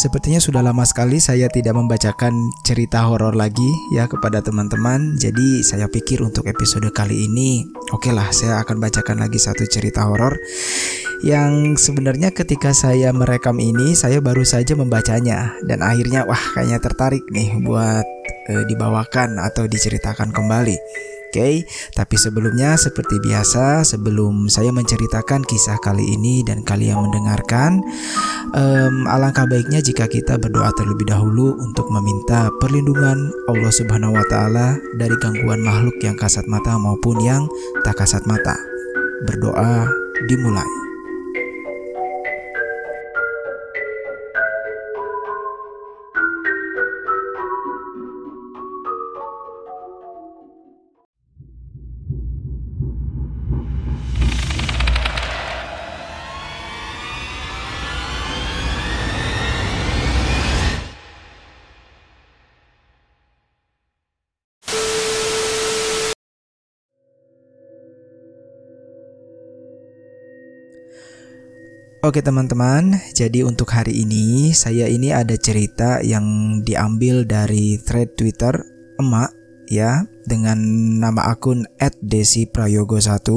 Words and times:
Sepertinya 0.00 0.40
sudah 0.40 0.64
lama 0.64 0.80
sekali 0.88 1.20
saya 1.20 1.52
tidak 1.52 1.76
membacakan 1.76 2.32
cerita 2.64 3.04
horor 3.04 3.36
lagi 3.36 3.68
ya 3.92 4.08
kepada 4.08 4.40
teman-teman. 4.40 5.20
Jadi 5.20 5.60
saya 5.60 5.92
pikir 5.92 6.24
untuk 6.24 6.48
episode 6.48 6.88
kali 6.88 7.28
ini, 7.28 7.68
oke 7.92 8.08
okay 8.08 8.12
lah 8.16 8.32
saya 8.32 8.64
akan 8.64 8.80
bacakan 8.80 9.20
lagi 9.20 9.36
satu 9.36 9.68
cerita 9.68 10.08
horor 10.08 10.40
yang 11.20 11.76
sebenarnya 11.76 12.32
ketika 12.32 12.72
saya 12.72 13.12
merekam 13.12 13.60
ini 13.60 13.92
saya 13.92 14.24
baru 14.24 14.40
saja 14.40 14.72
membacanya 14.72 15.52
dan 15.68 15.84
akhirnya 15.84 16.24
wah 16.24 16.40
kayaknya 16.56 16.80
tertarik 16.80 17.28
nih 17.28 17.60
buat 17.60 18.08
e, 18.48 18.64
dibawakan 18.72 19.36
atau 19.36 19.68
diceritakan 19.68 20.32
kembali. 20.32 20.80
Oke, 21.30 21.38
okay, 21.38 21.56
tapi 21.94 22.18
sebelumnya 22.18 22.74
seperti 22.74 23.22
biasa, 23.22 23.86
sebelum 23.86 24.50
saya 24.50 24.74
menceritakan 24.74 25.46
kisah 25.46 25.78
kali 25.78 26.02
ini 26.18 26.42
dan 26.42 26.66
kalian 26.66 27.06
mendengarkan, 27.06 27.78
um, 28.50 29.06
alangkah 29.06 29.46
baiknya 29.46 29.78
jika 29.78 30.10
kita 30.10 30.42
berdoa 30.42 30.74
terlebih 30.74 31.06
dahulu 31.06 31.54
untuk 31.62 31.86
meminta 31.94 32.50
perlindungan 32.58 33.30
Allah 33.46 33.70
Subhanahu 33.70 34.18
wa 34.18 34.26
taala 34.26 34.74
dari 34.98 35.14
gangguan 35.22 35.62
makhluk 35.62 36.02
yang 36.02 36.18
kasat 36.18 36.50
mata 36.50 36.74
maupun 36.74 37.22
yang 37.22 37.46
tak 37.86 38.02
kasat 38.02 38.26
mata. 38.26 38.58
Berdoa 39.22 39.86
dimulai. 40.26 40.89
Oke 72.10 72.26
teman-teman, 72.26 72.98
jadi 73.14 73.46
untuk 73.46 73.70
hari 73.70 74.02
ini 74.02 74.50
saya 74.50 74.90
ini 74.90 75.14
ada 75.14 75.38
cerita 75.38 76.02
yang 76.02 76.58
diambil 76.66 77.22
dari 77.22 77.78
thread 77.78 78.18
Twitter 78.18 78.50
emak 78.98 79.30
ya 79.70 80.02
dengan 80.26 80.58
nama 80.98 81.30
akun 81.30 81.70
@desiprayogo1. 81.78 83.30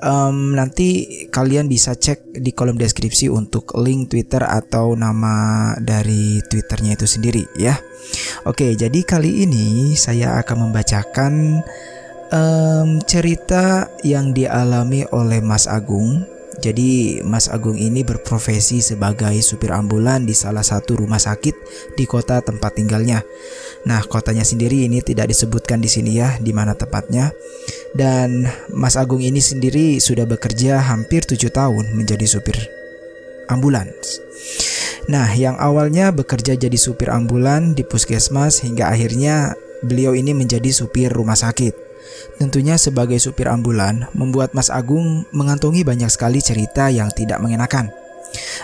Um, 0.00 0.56
nanti 0.56 1.04
kalian 1.28 1.68
bisa 1.68 1.92
cek 1.92 2.40
di 2.40 2.56
kolom 2.56 2.80
deskripsi 2.80 3.28
untuk 3.28 3.76
link 3.76 4.08
Twitter 4.08 4.40
atau 4.40 4.96
nama 4.96 5.76
dari 5.76 6.40
Twitternya 6.48 6.96
itu 6.96 7.04
sendiri 7.04 7.44
ya. 7.60 7.76
Oke, 8.48 8.72
jadi 8.80 9.04
kali 9.04 9.44
ini 9.44 9.92
saya 9.92 10.40
akan 10.40 10.72
membacakan 10.72 11.60
um, 12.32 12.96
cerita 13.04 13.92
yang 14.00 14.32
dialami 14.32 15.04
oleh 15.12 15.44
Mas 15.44 15.68
Agung 15.68 16.32
jadi 16.60 17.22
Mas 17.24 17.48
Agung 17.48 17.80
ini 17.80 18.04
berprofesi 18.04 18.84
sebagai 18.84 19.32
supir 19.40 19.72
ambulan 19.72 20.28
di 20.28 20.36
salah 20.36 20.66
satu 20.66 21.00
rumah 21.00 21.22
sakit 21.22 21.54
di 21.96 22.04
kota 22.04 22.44
tempat 22.44 22.76
tinggalnya. 22.76 23.24
Nah, 23.88 24.04
kotanya 24.04 24.44
sendiri 24.44 24.84
ini 24.84 25.00
tidak 25.00 25.32
disebutkan 25.32 25.80
di 25.80 25.88
sini 25.88 26.20
ya, 26.20 26.36
di 26.42 26.52
mana 26.52 26.76
tepatnya. 26.76 27.32
Dan 27.96 28.44
Mas 28.72 29.00
Agung 29.00 29.24
ini 29.24 29.40
sendiri 29.40 29.96
sudah 30.02 30.28
bekerja 30.28 30.82
hampir 30.82 31.24
tujuh 31.24 31.48
tahun 31.48 31.96
menjadi 31.96 32.26
supir 32.28 32.56
ambulans. 33.48 34.20
Nah, 35.10 35.28
yang 35.34 35.58
awalnya 35.58 36.14
bekerja 36.14 36.54
jadi 36.54 36.78
supir 36.78 37.10
ambulan 37.10 37.74
di 37.74 37.82
puskesmas 37.82 38.62
hingga 38.62 38.86
akhirnya 38.88 39.58
beliau 39.82 40.14
ini 40.14 40.30
menjadi 40.32 40.70
supir 40.70 41.10
rumah 41.10 41.36
sakit. 41.36 41.91
Tentunya 42.36 42.78
sebagai 42.78 43.18
supir 43.22 43.46
ambulan 43.46 44.10
membuat 44.16 44.52
Mas 44.52 44.68
Agung 44.68 45.24
mengantongi 45.30 45.86
banyak 45.86 46.10
sekali 46.10 46.42
cerita 46.42 46.88
yang 46.90 47.12
tidak 47.12 47.38
mengenakan. 47.38 47.92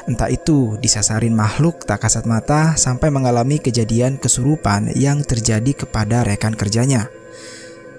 Entah 0.09 0.33
itu 0.33 0.81
disasarin 0.81 1.37
makhluk 1.37 1.85
tak 1.85 2.01
kasat 2.09 2.25
mata 2.25 2.75
sampai 2.81 3.13
mengalami 3.13 3.61
kejadian 3.61 4.17
kesurupan 4.17 4.89
yang 4.97 5.21
terjadi 5.21 5.85
kepada 5.85 6.25
rekan 6.25 6.57
kerjanya. 6.57 7.13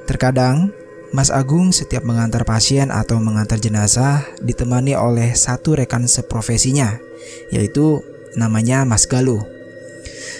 Terkadang, 0.10 0.74
Mas 1.14 1.30
Agung 1.34 1.74
setiap 1.74 2.06
mengantar 2.06 2.46
pasien 2.46 2.90
atau 2.94 3.18
mengantar 3.18 3.58
jenazah 3.58 4.26
ditemani 4.42 4.94
oleh 4.94 5.34
satu 5.34 5.78
rekan 5.78 6.06
seprofesinya, 6.06 6.98
yaitu 7.54 8.02
namanya 8.38 8.86
Mas 8.86 9.10
Galuh. 9.10 9.42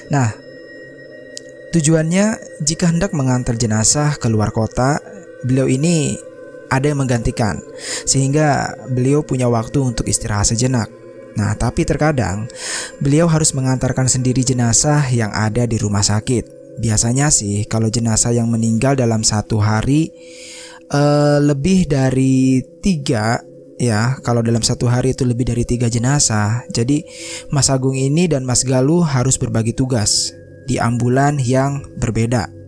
Nah, 0.10 0.34
tujuannya 1.74 2.38
jika 2.66 2.90
hendak 2.90 3.14
mengantar 3.14 3.58
jenazah 3.58 4.18
keluar 4.18 4.50
kota 4.54 5.02
beliau 5.44 5.68
ini 5.70 6.18
ada 6.70 6.86
yang 6.90 7.02
menggantikan 7.02 7.60
sehingga 8.06 8.78
beliau 8.94 9.26
punya 9.26 9.50
waktu 9.50 9.82
untuk 9.82 10.06
istirahat 10.06 10.54
sejenak. 10.54 10.88
Nah, 11.38 11.56
tapi 11.56 11.86
terkadang 11.86 12.50
beliau 13.02 13.30
harus 13.30 13.54
mengantarkan 13.54 14.10
sendiri 14.10 14.42
jenazah 14.46 15.06
yang 15.10 15.30
ada 15.34 15.66
di 15.66 15.78
rumah 15.78 16.04
sakit. 16.04 16.78
Biasanya 16.80 17.28
sih 17.30 17.68
kalau 17.68 17.92
jenazah 17.92 18.32
yang 18.32 18.48
meninggal 18.48 18.96
dalam 18.96 19.24
satu 19.26 19.60
hari 19.60 20.12
uh, 20.94 21.40
lebih 21.44 21.90
dari 21.90 22.64
tiga 22.80 23.40
ya 23.80 24.20
kalau 24.20 24.44
dalam 24.44 24.60
satu 24.60 24.92
hari 24.92 25.16
itu 25.16 25.24
lebih 25.24 25.48
dari 25.48 25.64
tiga 25.64 25.88
jenazah 25.88 26.68
jadi 26.68 27.00
Mas 27.48 27.72
Agung 27.72 27.96
ini 27.96 28.28
dan 28.28 28.44
Mas 28.44 28.68
Galuh 28.68 29.08
harus 29.08 29.40
berbagi 29.40 29.72
tugas 29.72 30.36
di 30.68 30.76
ambulan 30.76 31.40
yang 31.40 31.88
berbeda 31.96 32.59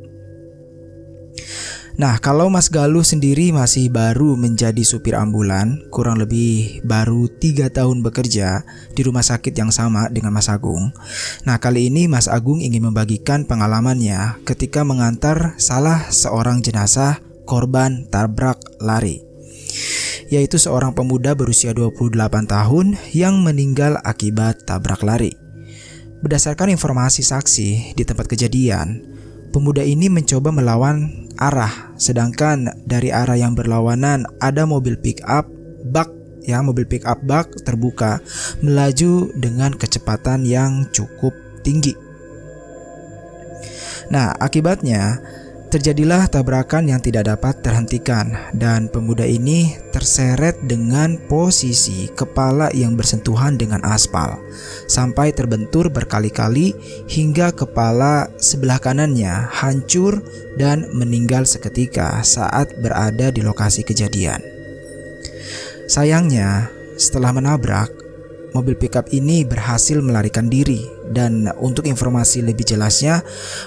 Nah, 2.00 2.16
kalau 2.24 2.48
Mas 2.48 2.72
Galuh 2.72 3.04
sendiri 3.04 3.52
masih 3.52 3.92
baru 3.92 4.40
menjadi 4.40 4.80
supir 4.88 5.12
ambulan, 5.12 5.84
kurang 5.92 6.24
lebih 6.24 6.80
baru 6.88 7.28
tiga 7.28 7.68
tahun 7.68 8.00
bekerja 8.00 8.64
di 8.96 9.02
rumah 9.04 9.24
sakit 9.24 9.52
yang 9.52 9.76
sama 9.76 10.08
dengan 10.08 10.32
Mas 10.32 10.48
Agung. 10.48 10.96
Nah, 11.44 11.60
kali 11.60 11.92
ini 11.92 12.08
Mas 12.08 12.32
Agung 12.32 12.64
ingin 12.64 12.88
membagikan 12.88 13.44
pengalamannya 13.44 14.40
ketika 14.48 14.88
mengantar 14.88 15.60
salah 15.60 16.08
seorang 16.08 16.64
jenazah 16.64 17.20
korban 17.44 18.08
tabrak 18.08 18.62
lari 18.80 19.32
yaitu 20.32 20.56
seorang 20.56 20.96
pemuda 20.96 21.36
berusia 21.36 21.76
28 21.76 22.48
tahun 22.48 22.96
yang 23.12 23.44
meninggal 23.44 24.00
akibat 24.00 24.64
tabrak 24.64 25.04
lari. 25.04 25.36
Berdasarkan 26.24 26.72
informasi 26.72 27.20
saksi 27.20 27.98
di 28.00 28.04
tempat 28.08 28.32
kejadian, 28.32 29.04
pemuda 29.52 29.84
ini 29.84 30.08
mencoba 30.08 30.50
melawan 30.50 31.30
arah, 31.36 31.94
sedangkan 32.00 32.72
dari 32.88 33.12
arah 33.12 33.36
yang 33.36 33.54
berlawanan 33.54 34.26
ada 34.40 34.64
mobil 34.64 34.96
pick 34.98 35.20
up 35.28 35.46
bak 35.92 36.08
ya 36.42 36.64
mobil 36.64 36.88
pick 36.90 37.06
up 37.06 37.22
bak 37.22 37.52
terbuka 37.62 38.24
melaju 38.66 39.30
dengan 39.38 39.76
kecepatan 39.76 40.48
yang 40.48 40.88
cukup 40.90 41.36
tinggi. 41.62 41.94
Nah, 44.12 44.36
akibatnya 44.40 45.24
Terjadilah 45.72 46.28
tabrakan 46.28 46.92
yang 46.92 47.00
tidak 47.00 47.32
dapat 47.32 47.64
terhentikan 47.64 48.52
dan 48.52 48.92
pemuda 48.92 49.24
ini 49.24 49.80
terseret 49.96 50.60
dengan 50.68 51.16
posisi 51.32 52.12
kepala 52.12 52.68
yang 52.76 53.00
bersentuhan 53.00 53.56
dengan 53.56 53.80
aspal 53.88 54.44
sampai 54.92 55.32
terbentur 55.32 55.88
berkali-kali 55.88 56.76
hingga 57.08 57.56
kepala 57.56 58.28
sebelah 58.36 58.84
kanannya 58.84 59.48
hancur 59.48 60.20
dan 60.60 60.92
meninggal 60.92 61.48
seketika 61.48 62.20
saat 62.20 62.76
berada 62.84 63.32
di 63.32 63.40
lokasi 63.40 63.88
kejadian. 63.88 64.44
Sayangnya, 65.88 66.68
setelah 67.00 67.32
menabrak, 67.32 68.01
mobil 68.52 68.76
pickup 68.76 69.08
ini 69.12 69.44
berhasil 69.48 70.00
melarikan 70.00 70.48
diri 70.52 70.84
dan 71.12 71.52
untuk 71.60 71.88
informasi 71.88 72.44
lebih 72.44 72.64
jelasnya, 72.68 73.24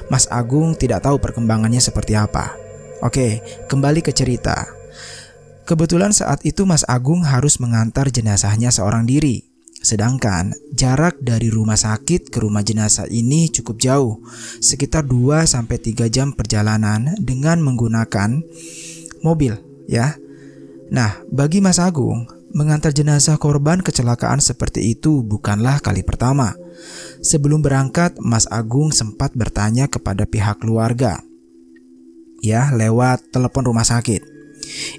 Mas 0.08 0.28
Agung 0.28 0.76
tidak 0.76 1.04
tahu 1.04 1.20
perkembangannya 1.20 1.80
seperti 1.80 2.16
apa. 2.16 2.56
Oke, 3.04 3.44
kembali 3.68 4.00
ke 4.00 4.16
cerita. 4.16 4.64
Kebetulan 5.64 6.12
saat 6.12 6.44
itu 6.44 6.68
Mas 6.68 6.84
Agung 6.84 7.24
harus 7.24 7.56
mengantar 7.56 8.12
jenazahnya 8.12 8.68
seorang 8.68 9.08
diri. 9.08 9.48
Sedangkan 9.84 10.56
jarak 10.72 11.20
dari 11.20 11.52
rumah 11.52 11.76
sakit 11.76 12.32
ke 12.32 12.40
rumah 12.40 12.64
jenazah 12.64 13.04
ini 13.08 13.52
cukup 13.52 13.76
jauh, 13.76 14.16
sekitar 14.60 15.04
2 15.04 15.44
sampai 15.44 15.76
3 15.76 16.08
jam 16.08 16.32
perjalanan 16.32 17.12
dengan 17.20 17.60
menggunakan 17.60 18.40
mobil, 19.20 19.52
ya. 19.84 20.16
Nah, 20.88 21.20
bagi 21.28 21.60
Mas 21.60 21.76
Agung, 21.76 22.24
mengantar 22.54 22.94
jenazah 22.94 23.36
korban 23.36 23.82
kecelakaan 23.82 24.38
seperti 24.38 24.94
itu 24.94 25.26
bukanlah 25.26 25.82
kali 25.82 26.06
pertama. 26.06 26.54
Sebelum 27.20 27.60
berangkat, 27.60 28.16
Mas 28.22 28.46
Agung 28.46 28.94
sempat 28.94 29.34
bertanya 29.34 29.90
kepada 29.90 30.24
pihak 30.24 30.62
keluarga, 30.62 31.20
ya, 32.38 32.70
lewat 32.70 33.34
telepon 33.34 33.66
rumah 33.66 33.84
sakit. 33.84 34.22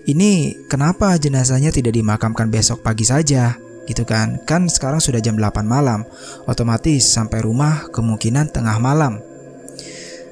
Ini 0.06 0.66
kenapa 0.70 1.16
jenazahnya 1.16 1.72
tidak 1.74 1.96
dimakamkan 1.96 2.52
besok 2.52 2.84
pagi 2.84 3.08
saja? 3.08 3.66
gitu 3.86 4.04
kan 4.04 4.42
kan 4.44 4.66
sekarang 4.66 4.98
sudah 4.98 5.22
jam 5.22 5.38
8 5.38 5.62
malam 5.62 6.04
otomatis 6.50 7.06
sampai 7.06 7.46
rumah 7.46 7.86
kemungkinan 7.94 8.50
tengah 8.50 8.82
malam 8.82 9.22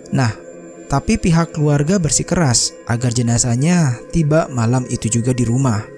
nah 0.09 0.33
tapi 0.89 1.17
pihak 1.17 1.57
keluarga 1.57 1.97
bersikeras 1.97 2.73
agar 2.89 3.13
jenazahnya 3.13 3.97
tiba 4.13 4.49
malam 4.49 4.85
itu 4.89 5.09
juga 5.09 5.33
di 5.33 5.45
rumah 5.45 5.92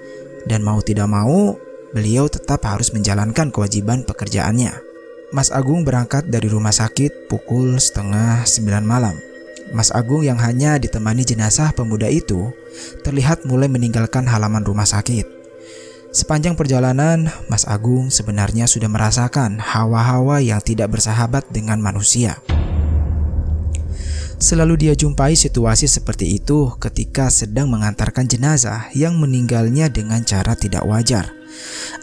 dan 0.45 0.61
mau 0.61 0.81
tidak 0.81 1.09
mau 1.09 1.57
beliau 1.91 2.27
tetap 2.27 2.65
harus 2.65 2.91
menjalankan 2.91 3.49
kewajiban 3.49 4.03
pekerjaannya. 4.03 4.73
Mas 5.33 5.49
Agung 5.49 5.83
berangkat 5.83 6.29
dari 6.29 6.47
rumah 6.47 6.71
sakit 6.71 7.27
pukul 7.27 7.75
setengah 7.81 8.45
9 8.45 8.85
malam. 8.85 9.17
Mas 9.73 9.89
Agung 9.89 10.21
yang 10.21 10.37
hanya 10.37 10.77
ditemani 10.77 11.25
jenazah 11.25 11.73
pemuda 11.73 12.05
itu 12.05 12.53
terlihat 13.01 13.43
mulai 13.49 13.65
meninggalkan 13.65 14.29
halaman 14.29 14.61
rumah 14.61 14.85
sakit. 14.85 15.25
Sepanjang 16.15 16.55
perjalanan, 16.55 17.27
Mas 17.51 17.67
Agung 17.67 18.07
sebenarnya 18.07 18.69
sudah 18.71 18.87
merasakan 18.87 19.59
hawa-hawa 19.59 20.39
yang 20.39 20.63
tidak 20.63 20.95
bersahabat 20.95 21.43
dengan 21.51 21.83
manusia. 21.83 22.39
Selalu 24.35 24.75
dia 24.87 24.93
jumpai 24.99 25.31
situasi 25.31 25.87
seperti 25.87 26.35
itu 26.35 26.67
ketika 26.75 27.31
sedang 27.31 27.71
mengantarkan 27.71 28.27
jenazah 28.27 28.91
yang 28.91 29.15
meninggalnya 29.15 29.87
dengan 29.87 30.27
cara 30.27 30.59
tidak 30.59 30.83
wajar. 30.83 31.31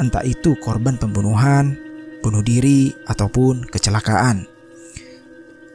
Entah 0.00 0.24
itu 0.24 0.56
korban 0.56 0.96
pembunuhan, 0.96 1.76
bunuh 2.24 2.40
diri, 2.40 2.96
ataupun 3.04 3.68
kecelakaan. 3.68 4.48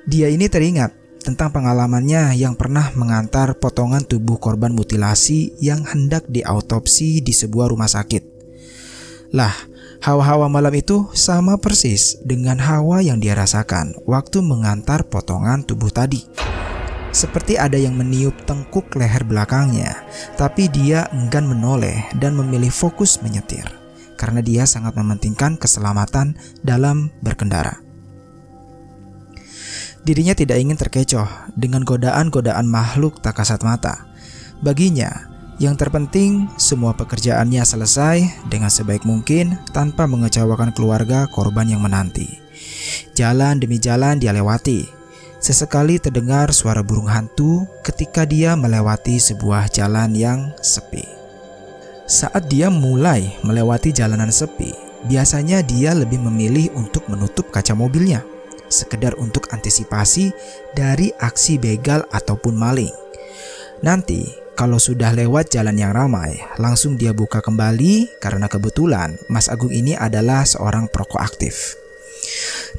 Dia 0.09 0.33
ini 0.33 0.50
teringat 0.50 0.95
tentang 1.21 1.54
pengalamannya 1.54 2.33
yang 2.39 2.56
pernah 2.56 2.89
mengantar 2.95 3.60
potongan 3.60 4.07
tubuh 4.07 4.39
korban 4.42 4.74
mutilasi 4.74 5.53
yang 5.62 5.86
hendak 5.86 6.25
diautopsi 6.25 7.21
di 7.21 7.36
sebuah 7.36 7.69
rumah 7.69 7.92
sakit. 7.92 8.37
Lah, 9.35 9.51
hawa-hawa 10.00 10.47
malam 10.47 10.71
itu 10.71 11.12
sama 11.12 11.59
persis 11.59 12.15
dengan 12.24 12.59
hawa 12.63 13.03
yang 13.03 13.19
dia 13.19 13.35
rasakan 13.35 13.95
waktu 14.07 14.39
mengantar 14.39 15.03
potongan 15.07 15.68
tubuh 15.68 15.91
tadi. 15.91 16.24
Seperti 17.12 17.57
ada 17.57 17.75
yang 17.79 17.97
meniup 17.97 18.35
tengkuk 18.45 18.94
leher 18.94 19.25
belakangnya, 19.25 20.06
tapi 20.38 20.69
dia 20.69 21.09
enggan 21.12 21.50
menoleh 21.50 22.07
dan 22.19 22.38
memilih 22.38 22.69
fokus 22.69 23.19
menyetir 23.25 23.65
karena 24.18 24.41
dia 24.41 24.65
sangat 24.65 24.97
mementingkan 24.97 25.56
keselamatan 25.56 26.35
dalam 26.65 27.13
berkendara. 27.21 27.79
Dirinya 30.07 30.33
tidak 30.33 30.57
ingin 30.57 30.79
terkecoh 30.79 31.27
dengan 31.53 31.83
godaan-godaan 31.83 32.63
makhluk 32.63 33.19
tak 33.19 33.44
kasat 33.44 33.59
mata. 33.62 34.07
Baginya, 34.63 35.37
yang 35.57 35.74
terpenting 35.74 36.45
semua 36.57 36.94
pekerjaannya 36.94 37.65
selesai 37.65 38.45
dengan 38.45 38.69
sebaik 38.69 39.06
mungkin 39.06 39.57
tanpa 39.74 40.06
mengecewakan 40.06 40.74
keluarga 40.74 41.25
korban 41.30 41.65
yang 41.65 41.81
menanti. 41.81 42.38
Jalan 43.18 43.57
demi 43.57 43.81
jalan 43.81 44.21
dia 44.21 44.33
lewati. 44.33 44.86
Sesekali 45.38 46.01
terdengar 46.01 46.50
suara 46.50 46.81
burung 46.81 47.09
hantu 47.09 47.69
ketika 47.86 48.25
dia 48.25 48.57
melewati 48.57 49.21
sebuah 49.21 49.69
jalan 49.69 50.18
yang 50.18 50.50
sepi. 50.65 51.06
Saat 52.10 52.50
dia 52.50 52.74
mulai 52.74 53.38
melewati 53.45 53.94
jalanan 53.94 54.33
sepi, 54.33 54.74
biasanya 55.06 55.62
dia 55.62 55.94
lebih 55.94 56.18
memilih 56.18 56.74
untuk 56.74 57.06
menutup 57.06 57.53
kaca 57.53 57.77
mobilnya 57.77 58.25
sekedar 58.68 59.15
untuk 59.18 59.48
antisipasi 59.56 60.31
dari 60.75 61.12
aksi 61.18 61.56
begal 61.60 62.03
ataupun 62.12 62.53
maling. 62.56 62.92
Nanti, 63.83 64.47
kalau 64.57 64.81
sudah 64.81 65.13
lewat 65.13 65.54
jalan 65.54 65.77
yang 65.77 65.94
ramai, 65.94 66.42
langsung 66.57 66.98
dia 66.98 67.13
buka 67.13 67.45
kembali 67.45 68.18
karena 68.18 68.50
kebetulan 68.50 69.13
Mas 69.30 69.54
Agung 69.54 69.69
ini 69.69 69.94
adalah 69.94 70.50
seorang 70.50 70.89
perokok 70.89 71.21
aktif. 71.21 71.77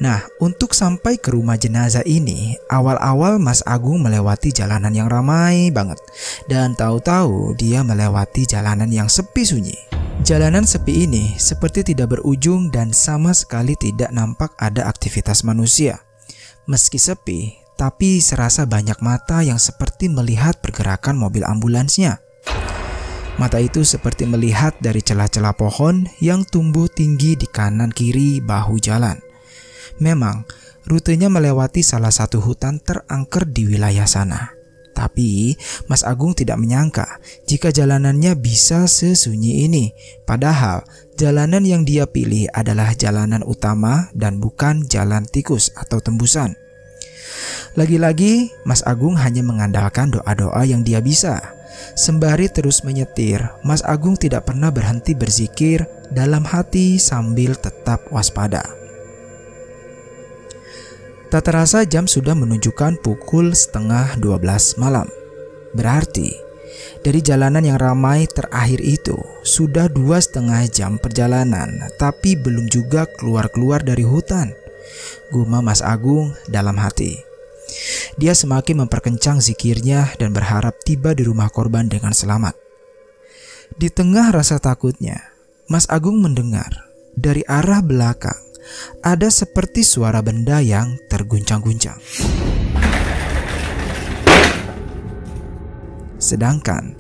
Nah, 0.03 0.27
untuk 0.43 0.75
sampai 0.75 1.23
ke 1.23 1.31
rumah 1.31 1.55
jenazah 1.55 2.03
ini, 2.03 2.59
awal-awal 2.67 3.39
Mas 3.39 3.63
Agung 3.63 4.03
melewati 4.03 4.51
jalanan 4.51 4.91
yang 4.91 5.07
ramai 5.07 5.71
banget. 5.71 6.03
Dan 6.51 6.75
tahu-tahu 6.75 7.55
dia 7.55 7.87
melewati 7.87 8.43
jalanan 8.43 8.91
yang 8.91 9.07
sepi 9.07 9.47
sunyi. 9.47 9.79
Jalanan 10.27 10.67
sepi 10.67 11.07
ini 11.07 11.39
seperti 11.39 11.95
tidak 11.95 12.19
berujung 12.19 12.75
dan 12.75 12.91
sama 12.91 13.31
sekali 13.31 13.79
tidak 13.79 14.11
nampak 14.11 14.51
ada 14.59 14.91
aktivitas 14.91 15.47
manusia. 15.47 16.03
Meski 16.67 16.99
sepi, 16.99 17.68
tapi 17.79 18.19
serasa 18.19 18.67
banyak 18.67 18.99
mata 18.99 19.47
yang 19.47 19.63
seperti 19.63 20.11
melihat 20.11 20.59
pergerakan 20.59 21.15
mobil 21.15 21.47
ambulansnya. 21.47 22.19
Mata 23.39 23.63
itu 23.63 23.87
seperti 23.87 24.27
melihat 24.27 24.75
dari 24.83 24.99
celah-celah 24.99 25.55
pohon 25.55 26.11
yang 26.19 26.43
tumbuh 26.43 26.91
tinggi 26.91 27.39
di 27.39 27.47
kanan 27.47 27.95
kiri 27.95 28.43
bahu 28.43 28.83
jalan. 28.83 29.23
Memang, 30.03 30.43
rutenya 30.91 31.31
melewati 31.31 31.87
salah 31.87 32.11
satu 32.11 32.43
hutan 32.43 32.83
terangker 32.83 33.47
di 33.47 33.71
wilayah 33.71 34.11
sana. 34.11 34.59
Tapi 34.91 35.55
Mas 35.87 36.03
Agung 36.03 36.35
tidak 36.35 36.59
menyangka 36.59 37.23
jika 37.47 37.71
jalanannya 37.71 38.35
bisa 38.35 38.91
sesunyi 38.91 39.71
ini. 39.71 39.95
Padahal 40.27 40.83
jalanan 41.15 41.63
yang 41.63 41.87
dia 41.87 42.11
pilih 42.11 42.51
adalah 42.51 42.91
jalanan 42.99 43.47
utama 43.47 44.11
dan 44.19 44.43
bukan 44.43 44.83
jalan 44.91 45.23
tikus 45.31 45.71
atau 45.79 46.03
tembusan. 46.03 46.59
Lagi-lagi 47.75 48.51
Mas 48.67 48.83
Agung 48.83 49.15
hanya 49.19 49.45
mengandalkan 49.45 50.11
doa-doa 50.11 50.67
yang 50.67 50.83
dia 50.83 50.99
bisa. 50.99 51.55
Sembari 51.95 52.51
terus 52.51 52.83
menyetir, 52.83 53.45
Mas 53.63 53.85
Agung 53.87 54.19
tidak 54.19 54.51
pernah 54.51 54.73
berhenti 54.73 55.15
berzikir 55.15 55.87
dalam 56.11 56.43
hati 56.43 56.99
sambil 56.99 57.55
tetap 57.55 58.09
waspada. 58.11 58.65
Tak 61.29 61.45
terasa 61.45 61.85
jam 61.85 62.09
sudah 62.09 62.33
menunjukkan 62.33 63.05
pukul 63.05 63.53
setengah 63.53 64.17
12 64.17 64.81
malam. 64.81 65.05
Berarti 65.77 66.33
dari 67.05 67.21
jalanan 67.21 67.61
yang 67.61 67.77
ramai 67.77 68.25
terakhir 68.25 68.81
itu 68.81 69.21
sudah 69.45 69.93
dua 69.93 70.25
setengah 70.25 70.65
jam 70.73 70.97
perjalanan 70.97 71.93
tapi 72.01 72.33
belum 72.33 72.73
juga 72.73 73.05
keluar-keluar 73.05 73.85
dari 73.85 74.09
hutan. 74.09 74.57
Guma 75.29 75.61
Mas 75.61 75.85
Agung 75.85 76.33
dalam 76.49 76.81
hati. 76.81 77.28
Dia 78.19 78.35
semakin 78.35 78.85
memperkencang 78.87 79.39
zikirnya 79.39 80.17
dan 80.19 80.35
berharap 80.35 80.75
tiba 80.83 81.15
di 81.15 81.23
rumah 81.23 81.53
korban 81.53 81.87
dengan 81.87 82.11
selamat. 82.11 82.57
Di 83.77 83.93
tengah 83.93 84.33
rasa 84.33 84.59
takutnya, 84.59 85.21
Mas 85.69 85.85
Agung 85.93 86.19
mendengar 86.25 86.89
dari 87.13 87.45
arah 87.45 87.85
belakang 87.85 88.39
ada 89.05 89.29
seperti 89.29 89.85
suara 89.85 90.25
benda 90.25 90.65
yang 90.65 90.97
terguncang-guncang. 91.13 92.01
Sedangkan 96.19 96.99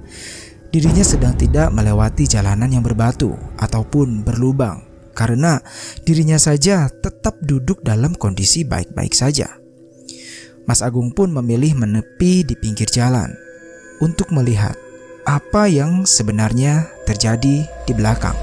dirinya 0.70 1.02
sedang 1.02 1.34
tidak 1.34 1.74
melewati 1.74 2.28
jalanan 2.30 2.70
yang 2.70 2.84
berbatu 2.84 3.34
ataupun 3.58 4.22
berlubang 4.22 4.86
karena 5.16 5.58
dirinya 6.06 6.38
saja 6.38 6.86
tetap 6.86 7.42
duduk 7.42 7.82
dalam 7.82 8.14
kondisi 8.14 8.62
baik-baik 8.62 9.10
saja. 9.16 9.67
Mas 10.68 10.84
Agung 10.84 11.08
pun 11.08 11.32
memilih 11.32 11.72
menepi 11.72 12.44
di 12.44 12.52
pinggir 12.52 12.92
jalan 12.92 13.32
untuk 14.04 14.28
melihat 14.28 14.76
apa 15.24 15.64
yang 15.64 16.04
sebenarnya 16.04 16.92
terjadi 17.08 17.64
di 17.64 17.92
belakang. 17.96 18.36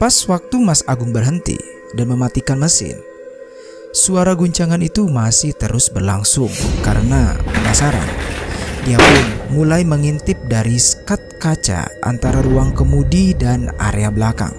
Pas 0.00 0.16
waktu 0.24 0.56
Mas 0.64 0.80
Agung 0.88 1.12
berhenti 1.12 1.60
dan 1.92 2.08
mematikan 2.08 2.56
mesin, 2.56 2.96
suara 3.92 4.32
guncangan 4.32 4.80
itu 4.80 5.04
masih 5.04 5.52
terus 5.52 5.92
berlangsung 5.92 6.48
karena 6.80 7.36
penasaran. 7.44 8.29
Dia 8.80 8.96
pun 8.96 9.24
mulai 9.60 9.84
mengintip 9.84 10.40
dari 10.48 10.80
skat 10.80 11.36
kaca 11.36 11.90
antara 12.00 12.40
ruang 12.40 12.72
kemudi 12.72 13.36
dan 13.36 13.68
area 13.76 14.08
belakang. 14.08 14.56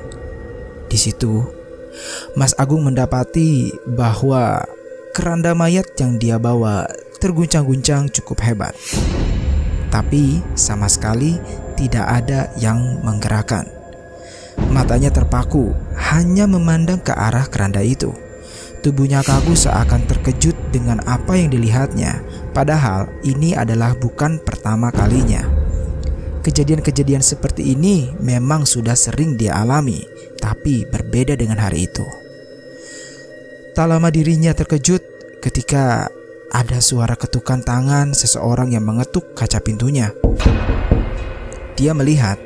Di 0.85 0.97
situ, 0.99 1.41
Mas 2.37 2.53
Agung 2.55 2.85
mendapati 2.85 3.73
bahwa 3.89 4.61
keranda 5.11 5.57
mayat 5.57 5.89
yang 5.97 6.21
dia 6.21 6.37
bawa 6.37 6.85
terguncang-guncang 7.17 8.13
cukup 8.13 8.45
hebat. 8.45 8.73
Tapi 9.89 10.39
sama 10.53 10.87
sekali 10.87 11.35
tidak 11.75 12.05
ada 12.07 12.53
yang 12.61 13.01
menggerakkan. 13.03 13.67
Matanya 14.71 15.09
terpaku 15.09 15.73
hanya 15.97 16.45
memandang 16.45 17.01
ke 17.01 17.11
arah 17.11 17.49
keranda 17.49 17.81
itu. 17.81 18.30
Tubuhnya 18.81 19.21
kaku 19.21 19.53
seakan 19.53 20.09
terkejut 20.09 20.57
dengan 20.73 21.05
apa 21.05 21.38
yang 21.38 21.53
dilihatnya, 21.53 22.25
padahal 22.50 23.13
ini 23.21 23.53
adalah 23.53 23.93
bukan 23.93 24.41
pertama 24.41 24.89
kalinya. 24.89 25.45
Kejadian-kejadian 26.41 27.21
seperti 27.21 27.77
ini 27.77 28.09
memang 28.17 28.65
sudah 28.65 28.97
sering 28.97 29.38
dia 29.38 29.61
alami, 29.61 30.01
tapi 30.41 30.89
berbeda 30.89 31.38
dengan 31.38 31.61
hari 31.61 31.85
itu. 31.85 32.01
Tak 33.77 33.85
lama 33.85 34.09
dirinya 34.09 34.50
terkejut 34.50 35.05
ketika 35.45 36.09
ada 36.50 36.81
suara 36.81 37.13
ketukan 37.13 37.61
tangan 37.61 38.17
seseorang 38.17 38.73
yang 38.73 38.81
mengetuk 38.81 39.38
kaca 39.38 39.61
pintunya. 39.61 40.09
Dia 41.77 41.93
melihat, 41.93 42.41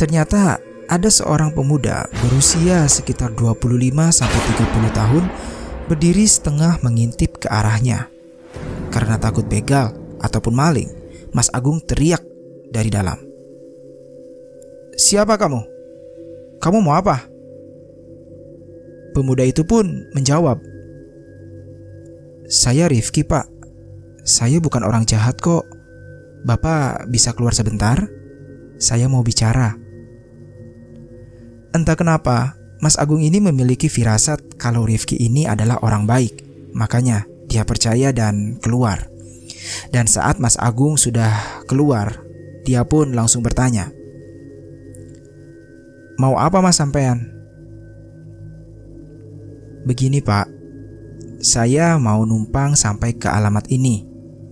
ternyata 0.00 0.64
ada 0.90 1.06
seorang 1.06 1.54
pemuda 1.54 2.10
berusia 2.18 2.82
sekitar 2.90 3.30
25 3.38 4.10
sampai 4.10 4.40
30 4.58 4.90
tahun 4.90 5.24
berdiri 5.86 6.26
setengah 6.26 6.82
mengintip 6.82 7.38
ke 7.38 7.46
arahnya. 7.46 8.10
Karena 8.90 9.14
takut 9.14 9.46
begal 9.46 9.94
ataupun 10.18 10.50
maling, 10.50 10.90
Mas 11.30 11.46
Agung 11.54 11.78
teriak 11.78 12.26
dari 12.74 12.90
dalam. 12.90 13.22
"Siapa 14.98 15.38
kamu? 15.38 15.62
Kamu 16.58 16.78
mau 16.82 16.98
apa?" 16.98 17.22
Pemuda 19.14 19.46
itu 19.46 19.62
pun 19.62 20.10
menjawab, 20.10 20.58
"Saya 22.50 22.90
Rifki, 22.90 23.22
Pak. 23.22 23.46
Saya 24.26 24.58
bukan 24.58 24.82
orang 24.82 25.06
jahat 25.06 25.38
kok. 25.38 25.66
Bapak 26.42 27.06
bisa 27.06 27.30
keluar 27.30 27.54
sebentar? 27.54 28.10
Saya 28.82 29.06
mau 29.06 29.22
bicara." 29.22 29.79
Entah 31.70 31.94
kenapa, 31.94 32.58
Mas 32.82 32.98
Agung 32.98 33.22
ini 33.22 33.38
memiliki 33.38 33.86
firasat 33.86 34.58
kalau 34.58 34.82
Rifki 34.82 35.14
ini 35.20 35.46
adalah 35.46 35.78
orang 35.86 36.02
baik. 36.02 36.42
Makanya 36.74 37.28
dia 37.46 37.62
percaya 37.62 38.10
dan 38.10 38.58
keluar. 38.58 39.06
Dan 39.94 40.10
saat 40.10 40.42
Mas 40.42 40.58
Agung 40.58 40.98
sudah 40.98 41.62
keluar, 41.70 42.26
dia 42.66 42.82
pun 42.82 43.14
langsung 43.14 43.46
bertanya, 43.46 43.92
"Mau 46.18 46.34
apa 46.40 46.58
Mas 46.58 46.80
sampean?" 46.80 47.30
Begini 49.86 50.18
Pak, 50.18 50.50
saya 51.40 51.96
mau 51.96 52.26
numpang 52.26 52.74
sampai 52.74 53.16
ke 53.16 53.30
alamat 53.30 53.70
ini. 53.72 54.04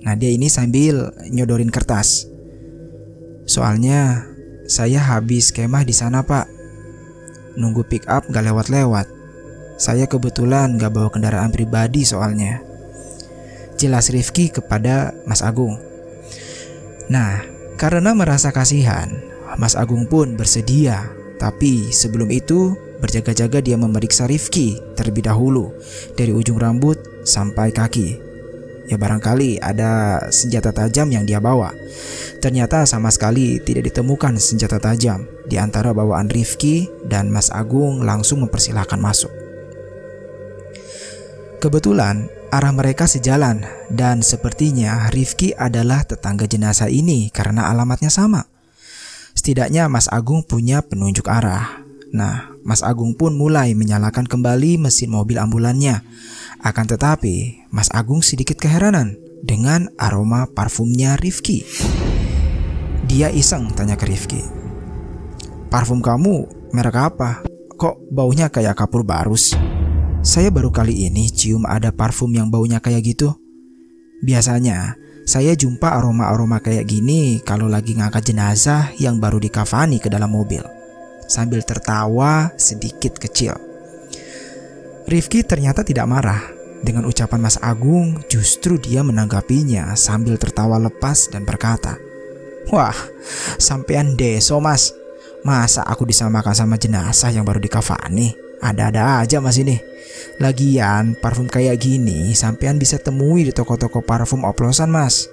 Nah 0.06 0.14
dia 0.14 0.32
ini 0.32 0.46
sambil 0.48 1.12
nyodorin 1.28 1.68
kertas. 1.68 2.30
Soalnya 3.44 4.24
saya 4.68 5.00
habis 5.00 5.52
kemah 5.52 5.84
di 5.84 5.92
sana 5.96 6.24
Pak 6.24 6.47
nunggu 7.58 7.82
pick 7.90 8.06
up 8.06 8.22
gak 8.30 8.46
lewat-lewat. 8.46 9.10
Saya 9.74 10.06
kebetulan 10.06 10.78
gak 10.78 10.94
bawa 10.94 11.10
kendaraan 11.10 11.50
pribadi 11.50 12.06
soalnya. 12.06 12.62
Jelas 13.74 14.10
Rifki 14.14 14.54
kepada 14.54 15.14
Mas 15.26 15.42
Agung. 15.42 15.78
Nah, 17.10 17.42
karena 17.74 18.14
merasa 18.14 18.54
kasihan, 18.54 19.10
Mas 19.58 19.74
Agung 19.74 20.06
pun 20.06 20.38
bersedia. 20.38 21.10
Tapi 21.38 21.94
sebelum 21.94 22.30
itu, 22.34 22.74
berjaga-jaga 22.98 23.62
dia 23.62 23.78
memeriksa 23.78 24.26
Rifki 24.26 24.78
terlebih 24.98 25.30
dahulu 25.30 25.70
dari 26.18 26.34
ujung 26.34 26.58
rambut 26.58 26.98
sampai 27.22 27.70
kaki. 27.70 28.27
Ya 28.88 28.96
barangkali 28.96 29.60
ada 29.60 30.24
senjata 30.32 30.72
tajam 30.72 31.12
yang 31.12 31.28
dia 31.28 31.44
bawa. 31.44 31.76
Ternyata 32.40 32.88
sama 32.88 33.12
sekali 33.12 33.60
tidak 33.60 33.92
ditemukan 33.92 34.40
senjata 34.40 34.80
tajam 34.80 35.28
di 35.44 35.60
antara 35.60 35.92
bawaan 35.92 36.32
Rifki 36.32 36.88
dan 37.04 37.28
Mas 37.28 37.52
Agung 37.52 38.00
langsung 38.00 38.40
mempersilahkan 38.40 38.96
masuk. 38.96 39.28
Kebetulan 41.60 42.32
arah 42.48 42.72
mereka 42.72 43.04
sejalan 43.04 43.60
dan 43.92 44.24
sepertinya 44.24 45.12
Rifki 45.12 45.52
adalah 45.52 46.08
tetangga 46.08 46.48
jenazah 46.48 46.88
ini 46.88 47.28
karena 47.28 47.68
alamatnya 47.68 48.08
sama. 48.08 48.48
Setidaknya 49.36 49.92
Mas 49.92 50.08
Agung 50.08 50.40
punya 50.48 50.80
penunjuk 50.80 51.28
arah. 51.28 51.84
Nah, 52.08 52.56
Mas 52.64 52.80
Agung 52.80 53.12
pun 53.12 53.36
mulai 53.36 53.76
menyalakan 53.76 54.24
kembali 54.24 54.80
mesin 54.80 55.12
mobil 55.12 55.36
ambulannya 55.36 56.00
akan 56.58 56.86
tetapi, 56.90 57.66
Mas 57.70 57.86
Agung 57.94 58.18
sedikit 58.18 58.58
keheranan 58.58 59.14
dengan 59.46 59.86
aroma 59.94 60.50
parfumnya 60.50 61.14
Rifki. 61.14 61.62
Dia 63.06 63.30
iseng 63.30 63.70
tanya 63.78 63.94
ke 63.94 64.10
Rifki. 64.10 64.42
Parfum 65.70 66.02
kamu 66.02 66.50
merek 66.74 66.98
apa? 66.98 67.46
Kok 67.78 68.10
baunya 68.10 68.50
kayak 68.50 68.74
kapur 68.74 69.06
barus? 69.06 69.54
Saya 70.26 70.50
baru 70.50 70.74
kali 70.74 71.06
ini 71.06 71.30
cium 71.30 71.62
ada 71.62 71.94
parfum 71.94 72.34
yang 72.34 72.50
baunya 72.50 72.82
kayak 72.82 73.06
gitu. 73.06 73.38
Biasanya, 74.26 74.98
saya 75.28 75.54
jumpa 75.54 75.94
aroma-aroma 75.94 76.58
kayak 76.58 76.90
gini 76.90 77.38
kalau 77.44 77.70
lagi 77.70 77.94
ngangkat 77.94 78.34
jenazah 78.34 78.90
yang 78.98 79.22
baru 79.22 79.38
dikafani 79.38 80.02
ke 80.02 80.10
dalam 80.10 80.34
mobil. 80.34 80.64
Sambil 81.30 81.62
tertawa 81.62 82.50
sedikit 82.58 83.14
kecil. 83.20 83.67
Rifki 85.08 85.40
ternyata 85.40 85.80
tidak 85.80 86.04
marah. 86.04 86.44
Dengan 86.84 87.08
ucapan 87.08 87.40
Mas 87.40 87.56
Agung, 87.64 88.20
justru 88.28 88.76
dia 88.76 89.00
menanggapinya 89.00 89.96
sambil 89.96 90.36
tertawa 90.36 90.76
lepas 90.76 91.32
dan 91.32 91.48
berkata, 91.48 91.96
Wah, 92.68 92.94
sampean 93.56 94.20
deso 94.20 94.60
mas. 94.60 94.92
Masa 95.40 95.80
aku 95.88 96.04
disamakan 96.04 96.52
sama 96.52 96.76
jenazah 96.76 97.32
yang 97.32 97.48
baru 97.48 97.56
dikafani? 97.56 98.36
Ada-ada 98.60 99.24
aja 99.24 99.40
mas 99.40 99.56
ini. 99.56 99.80
Lagian 100.36 101.16
parfum 101.16 101.48
kayak 101.48 101.80
gini 101.80 102.36
sampean 102.36 102.76
bisa 102.76 103.00
temui 103.00 103.48
di 103.48 103.52
toko-toko 103.56 104.04
parfum 104.04 104.44
oplosan 104.44 104.92
mas. 104.92 105.32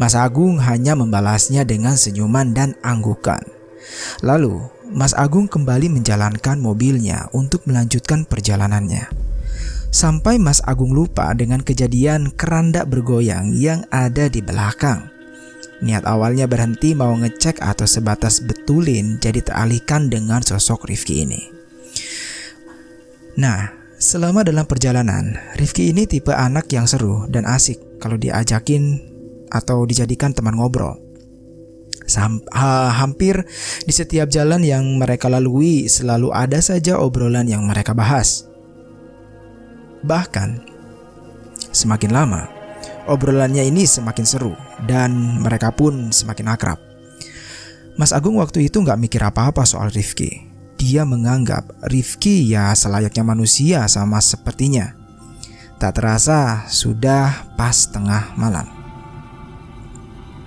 Mas 0.00 0.16
Agung 0.16 0.56
hanya 0.64 0.96
membalasnya 0.96 1.68
dengan 1.68 2.00
senyuman 2.00 2.56
dan 2.56 2.78
anggukan. 2.80 3.44
Lalu 4.24 4.62
Mas 4.88 5.12
Agung 5.12 5.52
kembali 5.52 5.92
menjalankan 5.92 6.56
mobilnya 6.56 7.28
untuk 7.36 7.68
melanjutkan 7.68 8.24
perjalanannya. 8.24 9.12
Sampai 9.92 10.40
Mas 10.40 10.64
Agung 10.64 10.96
lupa 10.96 11.28
dengan 11.36 11.60
kejadian 11.60 12.32
keranda 12.32 12.88
bergoyang 12.88 13.52
yang 13.52 13.84
ada 13.92 14.32
di 14.32 14.40
belakang. 14.40 15.12
Niat 15.84 16.08
awalnya 16.08 16.48
berhenti 16.48 16.96
mau 16.96 17.12
ngecek 17.12 17.60
atau 17.60 17.84
sebatas 17.84 18.40
betulin 18.40 19.20
jadi 19.20 19.44
teralihkan 19.44 20.08
dengan 20.08 20.40
sosok 20.40 20.88
Rifki 20.88 21.24
ini. 21.28 21.40
Nah, 23.36 23.70
selama 24.00 24.40
dalam 24.40 24.64
perjalanan, 24.64 25.36
Rifki 25.60 25.92
ini 25.92 26.08
tipe 26.08 26.32
anak 26.32 26.66
yang 26.72 26.88
seru 26.88 27.28
dan 27.28 27.44
asik 27.44 28.00
kalau 28.00 28.16
diajakin 28.16 29.04
atau 29.52 29.84
dijadikan 29.84 30.32
teman 30.32 30.56
ngobrol. 30.56 31.07
Ha, 32.08 32.88
hampir 33.04 33.44
di 33.84 33.92
setiap 33.92 34.32
jalan 34.32 34.64
yang 34.64 34.96
mereka 34.96 35.28
lalui 35.28 35.92
selalu 35.92 36.32
ada 36.32 36.56
saja 36.64 36.96
obrolan 36.96 37.44
yang 37.44 37.68
mereka 37.68 37.92
bahas. 37.92 38.48
Bahkan 40.00 40.64
semakin 41.68 42.12
lama 42.16 42.48
obrolannya 43.08 43.64
ini 43.64 43.88
semakin 43.88 44.26
seru 44.28 44.52
dan 44.84 45.40
mereka 45.40 45.72
pun 45.72 46.12
semakin 46.12 46.52
akrab. 46.52 46.78
Mas 47.98 48.14
Agung 48.14 48.38
waktu 48.38 48.70
itu 48.70 48.78
nggak 48.78 49.00
mikir 49.00 49.20
apa-apa 49.24 49.66
soal 49.66 49.90
Rifki. 49.90 50.46
Dia 50.78 51.02
menganggap 51.02 51.82
Rifki 51.90 52.46
ya 52.46 52.70
selayaknya 52.70 53.26
manusia 53.26 53.84
sama 53.90 54.22
sepertinya. 54.22 54.94
Tak 55.82 55.98
terasa 55.98 56.70
sudah 56.70 57.50
pas 57.58 57.74
tengah 57.90 58.38
malam. 58.38 58.70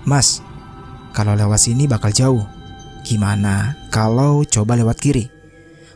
Mas, 0.07 0.39
kalau 1.11 1.35
lewat 1.35 1.59
sini 1.59 1.87
bakal 1.87 2.11
jauh. 2.11 2.43
Gimana 3.01 3.75
kalau 3.91 4.47
coba 4.47 4.79
lewat 4.79 4.97
kiri? 4.99 5.25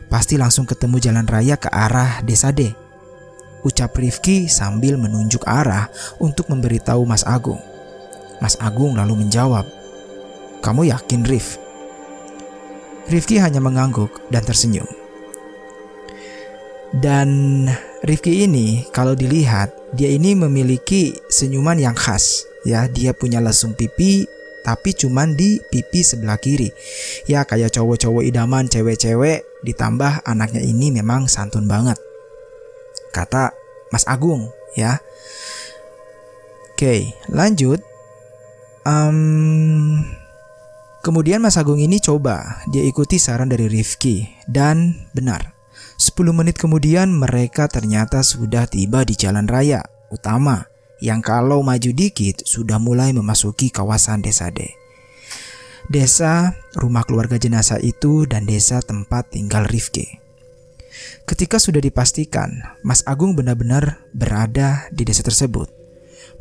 Pasti 0.06 0.38
langsung 0.38 0.68
ketemu 0.68 1.02
jalan 1.02 1.26
raya 1.26 1.58
ke 1.58 1.66
arah 1.72 2.22
desa 2.22 2.54
D. 2.54 2.70
Ucap 3.66 3.98
Rifki 3.98 4.46
sambil 4.46 4.94
menunjuk 4.94 5.42
arah 5.42 5.90
untuk 6.22 6.46
memberitahu 6.46 7.02
Mas 7.02 7.26
Agung. 7.26 7.58
Mas 8.38 8.54
Agung 8.62 8.94
lalu 8.94 9.26
menjawab, 9.26 9.66
Kamu 10.62 10.86
yakin 10.86 11.26
Rif? 11.26 11.58
Rifki 13.10 13.38
hanya 13.42 13.58
mengangguk 13.58 14.22
dan 14.30 14.46
tersenyum. 14.46 14.86
Dan 16.94 17.66
Rifki 18.06 18.46
ini 18.46 18.86
kalau 18.94 19.18
dilihat 19.18 19.74
dia 19.98 20.10
ini 20.10 20.38
memiliki 20.38 21.18
senyuman 21.26 21.78
yang 21.78 21.98
khas 21.98 22.46
Ya, 22.66 22.90
dia 22.90 23.14
punya 23.14 23.38
lesung 23.38 23.78
pipi 23.78 24.26
tapi 24.66 24.98
cuman 24.98 25.38
di 25.38 25.62
pipi 25.62 26.02
sebelah 26.02 26.42
kiri. 26.42 26.74
Ya 27.30 27.46
kayak 27.46 27.70
cowok-cowok 27.70 28.26
idaman 28.26 28.66
cewek-cewek 28.66 29.46
ditambah 29.62 30.26
anaknya 30.26 30.58
ini 30.58 30.90
memang 30.90 31.30
santun 31.30 31.70
banget. 31.70 31.94
Kata 33.14 33.54
Mas 33.94 34.02
Agung 34.10 34.50
ya. 34.74 34.98
Oke, 36.74 37.14
lanjut. 37.30 37.78
Um, 38.82 40.02
kemudian 41.06 41.38
Mas 41.38 41.54
Agung 41.54 41.78
ini 41.78 42.02
coba 42.02 42.66
dia 42.66 42.82
ikuti 42.82 43.22
saran 43.22 43.46
dari 43.46 43.70
Rifki 43.70 44.26
dan 44.50 45.06
benar. 45.14 45.54
10 45.96 46.12
menit 46.34 46.58
kemudian 46.60 47.08
mereka 47.08 47.70
ternyata 47.70 48.20
sudah 48.20 48.68
tiba 48.68 49.00
di 49.06 49.16
jalan 49.16 49.48
raya 49.48 49.80
utama 50.12 50.68
yang 51.00 51.20
kalau 51.20 51.60
maju 51.60 51.90
dikit 51.92 52.44
sudah 52.44 52.80
mulai 52.80 53.12
memasuki 53.12 53.68
kawasan 53.68 54.24
desa 54.24 54.48
D. 54.48 54.72
Desa 55.86 56.56
rumah 56.74 57.06
keluarga 57.06 57.38
jenazah 57.38 57.78
itu 57.78 58.26
dan 58.26 58.42
desa 58.42 58.82
tempat 58.82 59.30
tinggal 59.30 59.68
Rifki. 59.70 60.18
Ketika 61.26 61.62
sudah 61.62 61.78
dipastikan 61.78 62.78
Mas 62.82 63.06
Agung 63.06 63.38
benar-benar 63.38 64.02
berada 64.10 64.90
di 64.90 65.06
desa 65.06 65.22
tersebut, 65.22 65.70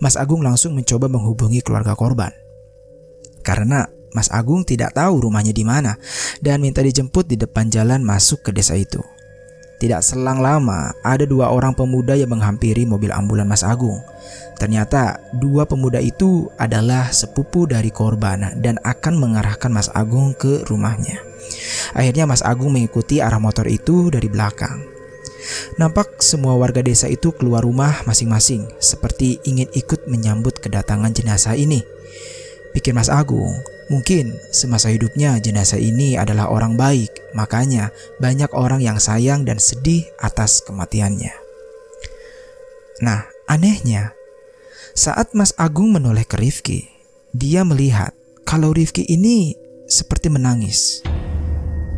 Mas 0.01 0.17
Agung 0.17 0.41
langsung 0.41 0.73
mencoba 0.73 1.05
menghubungi 1.05 1.61
keluarga 1.61 1.93
korban. 1.93 2.33
Karena 3.45 3.85
Mas 4.15 4.31
Agung 4.33 4.65
tidak 4.65 4.95
tahu 4.95 5.27
rumahnya 5.27 5.51
di 5.51 5.61
mana 5.67 5.99
dan 6.41 6.63
minta 6.63 6.81
dijemput 6.81 7.27
di 7.29 7.37
depan 7.37 7.69
jalan 7.69 8.01
masuk 8.01 8.47
ke 8.47 8.51
desa 8.55 8.73
itu. 8.79 9.03
Tidak 9.75 9.99
selang 9.99 10.39
lama, 10.39 10.95
ada 11.03 11.27
dua 11.27 11.51
orang 11.51 11.75
pemuda 11.75 12.15
yang 12.15 12.31
menghampiri 12.31 12.87
mobil 12.87 13.11
ambulan 13.11 13.43
Mas 13.43 13.59
Agung. 13.59 13.99
Ternyata 14.55 15.19
dua 15.35 15.67
pemuda 15.67 15.99
itu 15.99 16.47
adalah 16.55 17.11
sepupu 17.11 17.67
dari 17.67 17.91
korban 17.91 18.55
dan 18.63 18.79
akan 18.79 19.19
mengarahkan 19.19 19.67
Mas 19.67 19.91
Agung 19.91 20.31
ke 20.31 20.63
rumahnya. 20.63 21.19
Akhirnya 21.91 22.23
Mas 22.23 22.39
Agung 22.39 22.71
mengikuti 22.71 23.19
arah 23.19 23.37
motor 23.37 23.67
itu 23.67 24.07
dari 24.07 24.31
belakang. 24.31 24.95
Nampak 25.75 26.23
semua 26.23 26.55
warga 26.57 26.79
desa 26.81 27.05
itu 27.11 27.35
keluar 27.35 27.67
rumah 27.67 28.01
masing-masing 28.07 28.65
seperti 28.79 29.43
ingin 29.45 29.69
ikut 29.75 30.07
menyambut 30.07 30.57
kedatangan 30.57 31.11
jenazah 31.11 31.53
ini. 31.53 31.83
Pikir 32.71 32.95
Mas 32.95 33.11
Agung, 33.11 33.59
Mungkin 33.85 34.33
semasa 34.49 34.89
hidupnya 34.89 35.37
jenazah 35.37 35.77
ini 35.77 36.17
adalah 36.17 36.49
orang 36.49 36.73
baik, 36.73 37.13
makanya 37.37 37.93
banyak 38.17 38.49
orang 38.57 38.81
yang 38.81 38.97
sayang 38.97 39.45
dan 39.45 39.61
sedih 39.61 40.09
atas 40.17 40.65
kematiannya. 40.65 41.33
Nah, 43.05 43.29
anehnya, 43.45 44.17
saat 44.97 45.37
Mas 45.37 45.53
Agung 45.61 45.93
menoleh 45.93 46.25
ke 46.25 46.33
Rifki, 46.39 46.89
dia 47.29 47.61
melihat 47.61 48.15
kalau 48.41 48.73
Rifki 48.73 49.05
ini 49.05 49.53
seperti 49.85 50.33
menangis. 50.33 51.05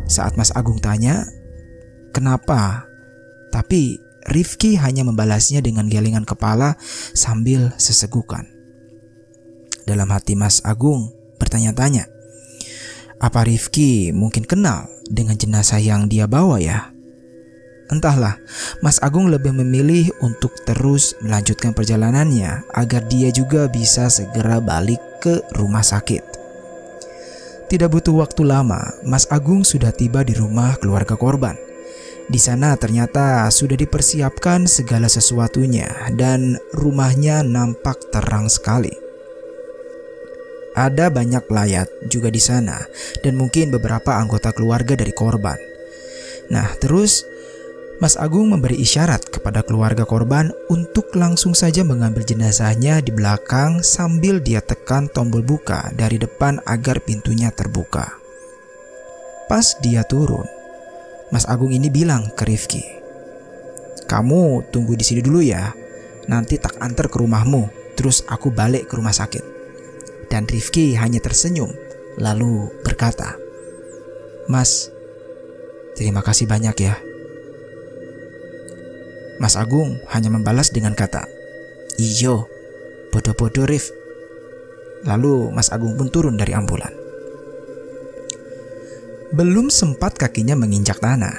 Saat 0.04 0.36
Mas 0.36 0.52
Agung 0.52 0.82
tanya, 0.82 1.24
"Kenapa?" 2.12 2.84
Tapi 3.48 3.96
Rifki 4.28 4.76
hanya 4.76 5.08
membalasnya 5.08 5.64
dengan 5.64 5.88
gelengan 5.88 6.28
kepala 6.28 6.76
sambil 7.16 7.72
sesegukan. 7.80 8.44
Dalam 9.88 10.12
hati 10.12 10.36
Mas 10.36 10.60
Agung, 10.68 11.16
bertanya-tanya, 11.38 12.10
apa 13.18 13.40
Rifki 13.42 14.14
mungkin 14.14 14.46
kenal 14.46 14.86
dengan 15.10 15.34
jenazah 15.34 15.82
yang 15.82 16.06
dia 16.06 16.30
bawa 16.30 16.62
ya? 16.62 16.94
Entahlah, 17.88 18.36
Mas 18.84 19.00
Agung 19.00 19.32
lebih 19.32 19.56
memilih 19.56 20.12
untuk 20.20 20.52
terus 20.68 21.16
melanjutkan 21.24 21.72
perjalanannya 21.72 22.68
agar 22.76 23.08
dia 23.08 23.32
juga 23.32 23.64
bisa 23.64 24.12
segera 24.12 24.60
balik 24.60 25.00
ke 25.24 25.40
rumah 25.56 25.80
sakit. 25.80 26.20
Tidak 27.68 27.88
butuh 27.88 28.12
waktu 28.20 28.44
lama, 28.44 28.80
Mas 29.08 29.24
Agung 29.32 29.64
sudah 29.64 29.88
tiba 29.88 30.20
di 30.20 30.36
rumah 30.36 30.76
keluarga 30.76 31.16
korban. 31.16 31.56
Di 32.28 32.36
sana 32.36 32.76
ternyata 32.76 33.48
sudah 33.48 33.76
dipersiapkan 33.76 34.68
segala 34.68 35.08
sesuatunya 35.08 36.12
dan 36.12 36.60
rumahnya 36.76 37.40
nampak 37.40 38.12
terang 38.12 38.52
sekali. 38.52 39.07
Ada 40.78 41.10
banyak 41.10 41.50
pelayat 41.50 41.90
juga 42.06 42.30
di 42.30 42.38
sana 42.38 42.78
dan 43.26 43.34
mungkin 43.34 43.74
beberapa 43.74 44.14
anggota 44.14 44.54
keluarga 44.54 44.94
dari 44.94 45.10
korban. 45.10 45.58
Nah, 46.54 46.70
terus 46.78 47.26
Mas 47.98 48.14
Agung 48.14 48.46
memberi 48.46 48.78
isyarat 48.78 49.26
kepada 49.26 49.66
keluarga 49.66 50.06
korban 50.06 50.54
untuk 50.70 51.10
langsung 51.18 51.50
saja 51.50 51.82
mengambil 51.82 52.22
jenazahnya 52.22 53.02
di 53.02 53.10
belakang 53.10 53.82
sambil 53.82 54.38
dia 54.38 54.62
tekan 54.62 55.10
tombol 55.10 55.42
buka 55.42 55.90
dari 55.98 56.14
depan 56.14 56.62
agar 56.62 57.02
pintunya 57.02 57.50
terbuka. 57.50 58.14
Pas 59.50 59.74
dia 59.82 60.06
turun, 60.06 60.46
Mas 61.34 61.42
Agung 61.50 61.74
ini 61.74 61.90
bilang 61.90 62.30
ke 62.38 62.46
Rifki, 62.46 62.86
"Kamu 64.06 64.70
tunggu 64.70 64.94
di 64.94 65.02
sini 65.02 65.18
dulu 65.18 65.42
ya. 65.42 65.74
Nanti 66.30 66.54
tak 66.54 66.78
antar 66.78 67.10
ke 67.10 67.18
rumahmu, 67.18 67.66
terus 67.98 68.22
aku 68.30 68.54
balik 68.54 68.86
ke 68.86 68.94
rumah 68.94 69.10
sakit." 69.10 69.57
Dan 70.28 70.44
Rifki 70.44 70.92
hanya 70.96 71.20
tersenyum 71.24 71.72
lalu 72.20 72.68
berkata, 72.84 73.38
Mas, 74.48 74.92
terima 75.96 76.20
kasih 76.20 76.44
banyak 76.44 76.76
ya. 76.80 76.96
Mas 79.38 79.54
Agung 79.54 80.02
hanya 80.10 80.34
membalas 80.34 80.74
dengan 80.74 80.98
kata, 80.98 81.24
Iyo, 81.96 82.50
bodoh-bodoh 83.14 83.64
Rif. 83.64 83.94
Lalu 85.06 85.54
Mas 85.54 85.70
Agung 85.70 85.94
pun 85.94 86.10
turun 86.10 86.34
dari 86.34 86.52
ambulan. 86.52 86.90
Belum 89.30 89.70
sempat 89.70 90.18
kakinya 90.18 90.58
menginjak 90.58 90.98
tanah. 90.98 91.36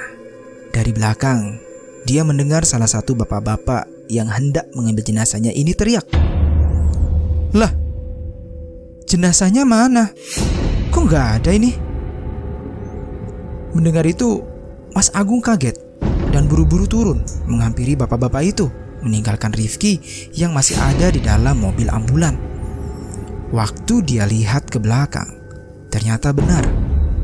Dari 0.70 0.94
belakang, 0.94 1.60
dia 2.08 2.24
mendengar 2.24 2.64
salah 2.64 2.88
satu 2.88 3.18
bapak-bapak 3.18 3.90
yang 4.08 4.30
hendak 4.32 4.70
mengambil 4.78 5.04
jenazahnya 5.04 5.52
ini 5.52 5.76
teriak. 5.76 6.06
Lah, 7.58 7.74
Jenazahnya 9.10 9.66
mana? 9.66 10.14
Kok 10.94 11.04
nggak 11.10 11.28
ada 11.42 11.50
ini? 11.50 11.74
Mendengar 13.74 14.06
itu, 14.06 14.46
Mas 14.94 15.10
Agung 15.18 15.42
kaget 15.42 15.82
dan 16.30 16.46
buru-buru 16.46 16.86
turun 16.86 17.26
menghampiri 17.50 17.98
bapak-bapak 17.98 18.54
itu, 18.54 18.70
meninggalkan 19.02 19.50
Rifki 19.50 19.98
yang 20.38 20.54
masih 20.54 20.78
ada 20.78 21.10
di 21.10 21.26
dalam 21.26 21.58
mobil 21.58 21.90
ambulan. 21.90 22.38
Waktu 23.50 24.06
dia 24.06 24.30
lihat 24.30 24.70
ke 24.70 24.78
belakang, 24.78 25.42
ternyata 25.90 26.30
benar, 26.30 26.70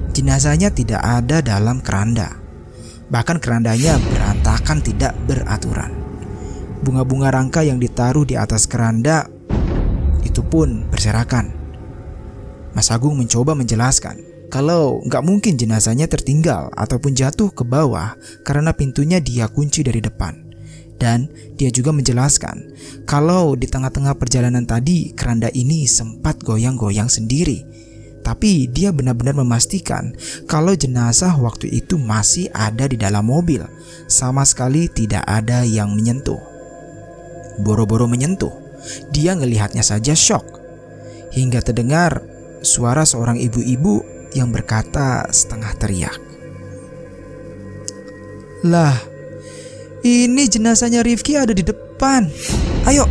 jenazahnya 0.10 0.74
tidak 0.74 1.06
ada 1.06 1.46
dalam 1.46 1.86
keranda. 1.86 2.34
Bahkan 3.14 3.38
kerandanya 3.38 4.02
berantakan 4.02 4.82
tidak 4.82 5.14
beraturan. 5.30 5.94
Bunga-bunga 6.82 7.30
rangka 7.30 7.62
yang 7.62 7.78
ditaruh 7.78 8.26
di 8.26 8.34
atas 8.34 8.66
keranda 8.66 9.30
itu 10.26 10.42
pun 10.42 10.90
berserakan. 10.90 11.65
Mas 12.76 12.92
Agung 12.92 13.16
mencoba 13.16 13.56
menjelaskan 13.56 14.36
kalau 14.52 15.02
nggak 15.08 15.24
mungkin 15.26 15.56
jenazahnya 15.56 16.06
tertinggal 16.12 16.70
ataupun 16.76 17.16
jatuh 17.16 17.50
ke 17.50 17.64
bawah 17.64 18.20
karena 18.44 18.76
pintunya 18.76 19.24
dia 19.24 19.48
kunci 19.48 19.82
dari 19.82 20.04
depan. 20.04 20.44
Dan 20.96 21.28
dia 21.60 21.68
juga 21.72 21.92
menjelaskan 21.92 22.72
kalau 23.04 23.56
di 23.60 23.68
tengah-tengah 23.68 24.16
perjalanan 24.16 24.64
tadi 24.64 25.12
keranda 25.12 25.52
ini 25.52 25.84
sempat 25.88 26.40
goyang-goyang 26.40 27.12
sendiri. 27.12 27.68
Tapi 28.26 28.66
dia 28.72 28.90
benar-benar 28.90 29.38
memastikan 29.38 30.16
kalau 30.50 30.74
jenazah 30.74 31.36
waktu 31.38 31.70
itu 31.70 32.00
masih 32.00 32.50
ada 32.56 32.90
di 32.90 32.98
dalam 32.98 33.28
mobil. 33.28 33.62
Sama 34.10 34.42
sekali 34.48 34.90
tidak 34.90 35.22
ada 35.30 35.62
yang 35.62 35.94
menyentuh. 35.94 36.42
Boro-boro 37.62 38.10
menyentuh, 38.10 38.52
dia 39.14 39.38
ngelihatnya 39.38 39.86
saja 39.86 40.18
shock. 40.18 40.64
Hingga 41.36 41.60
terdengar 41.62 42.24
suara 42.66 43.06
seorang 43.06 43.38
ibu-ibu 43.38 44.02
yang 44.34 44.50
berkata 44.50 45.30
setengah 45.30 45.72
teriak. 45.78 46.20
Lah, 48.66 48.98
ini 50.02 50.50
jenazahnya 50.50 51.06
Rifki 51.06 51.38
ada 51.38 51.54
di 51.54 51.62
depan. 51.62 52.28
Ayo, 52.90 53.06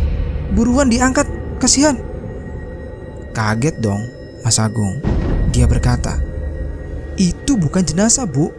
buruan 0.51 0.91
diangkat, 0.91 1.25
kasihan. 1.57 1.95
Kaget 3.31 3.79
dong, 3.79 4.03
Mas 4.43 4.59
Agung. 4.59 4.99
Dia 5.55 5.65
berkata, 5.65 6.19
itu 7.15 7.55
bukan 7.55 7.87
jenazah, 7.87 8.27
Bu. 8.27 8.51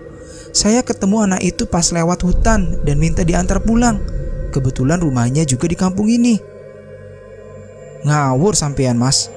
Saya 0.57 0.81
ketemu 0.81 1.29
anak 1.29 1.45
itu 1.45 1.69
pas 1.69 1.93
lewat 1.93 2.25
hutan 2.25 2.81
dan 2.81 2.97
minta 2.97 3.21
diantar 3.21 3.61
pulang. 3.61 4.01
Kebetulan 4.49 5.05
rumahnya 5.05 5.45
juga 5.45 5.69
di 5.69 5.77
kampung 5.77 6.09
ini. 6.09 6.41
Ngawur 8.09 8.57
sampean, 8.57 8.97
Mas. 8.97 9.29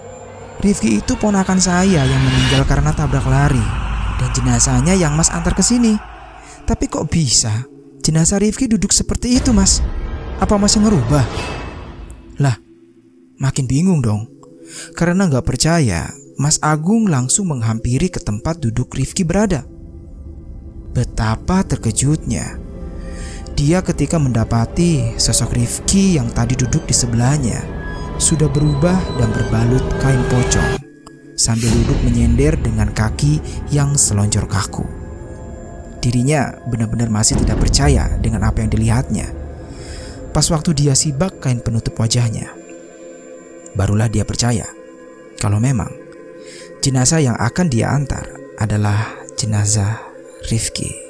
Rifki 0.60 1.00
itu 1.00 1.15
ponakan 1.15 1.56
saya 1.56 2.04
yang 2.04 2.19
meninggal 2.19 2.67
karena 2.67 2.91
tabrak 2.91 3.24
lari 3.24 3.63
dan 4.19 4.30
jenazahnya 4.36 4.91
yang 4.91 5.15
Mas 5.15 5.32
antar 5.32 5.56
ke 5.56 5.63
sini. 5.63 5.95
Tapi 6.67 6.91
kok 6.91 7.08
bisa 7.08 7.63
jenazah 8.04 8.43
Rifki 8.43 8.67
duduk 8.67 8.91
seperti 8.91 9.39
itu, 9.39 9.56
Mas? 9.56 9.80
Apa 10.43 10.60
Mas 10.60 10.76
yang 10.76 10.91
ngerubah? 10.91 11.24
Lah, 12.43 12.60
makin 13.39 13.72
bingung 13.72 14.04
dong. 14.04 14.28
Karena 15.00 15.32
nggak 15.32 15.48
percaya, 15.48 16.12
Mas 16.36 16.60
Agung 16.60 17.08
langsung 17.08 17.48
menghampiri 17.48 18.12
ke 18.12 18.19
tempat 18.19 18.60
duduk 18.60 18.91
Rifki 18.91 19.24
berada. 19.24 19.63
Betapa 20.91 21.63
terkejutnya 21.63 22.60
dia 23.56 23.80
ketika 23.80 24.19
mendapati 24.19 25.15
sosok 25.15 25.56
Rifki 25.56 26.19
yang 26.19 26.32
tadi 26.32 26.56
duduk 26.60 26.84
di 26.88 26.95
sebelahnya 26.95 27.79
sudah 28.20 28.52
berubah 28.52 29.00
dan 29.16 29.32
berbalut 29.32 29.82
kain 30.04 30.20
pocong 30.28 30.76
sambil 31.40 31.72
duduk 31.72 31.96
menyender 32.04 32.60
dengan 32.60 32.92
kaki 32.92 33.40
yang 33.72 33.96
selonjor 33.96 34.44
kaku. 34.44 34.84
Dirinya 36.04 36.52
benar-benar 36.68 37.08
masih 37.08 37.40
tidak 37.40 37.64
percaya 37.64 38.12
dengan 38.20 38.44
apa 38.44 38.60
yang 38.60 38.70
dilihatnya. 38.76 39.32
Pas 40.36 40.44
waktu 40.52 40.76
dia 40.76 40.94
sibak 40.94 41.40
kain 41.40 41.64
penutup 41.64 41.96
wajahnya, 41.96 42.52
barulah 43.74 44.12
dia 44.12 44.28
percaya 44.28 44.68
kalau 45.40 45.64
memang 45.64 45.90
jenazah 46.84 47.24
yang 47.24 47.40
akan 47.40 47.72
dia 47.72 47.90
antar 47.90 48.28
adalah 48.60 49.16
jenazah 49.40 50.04
Rifki 50.52 51.09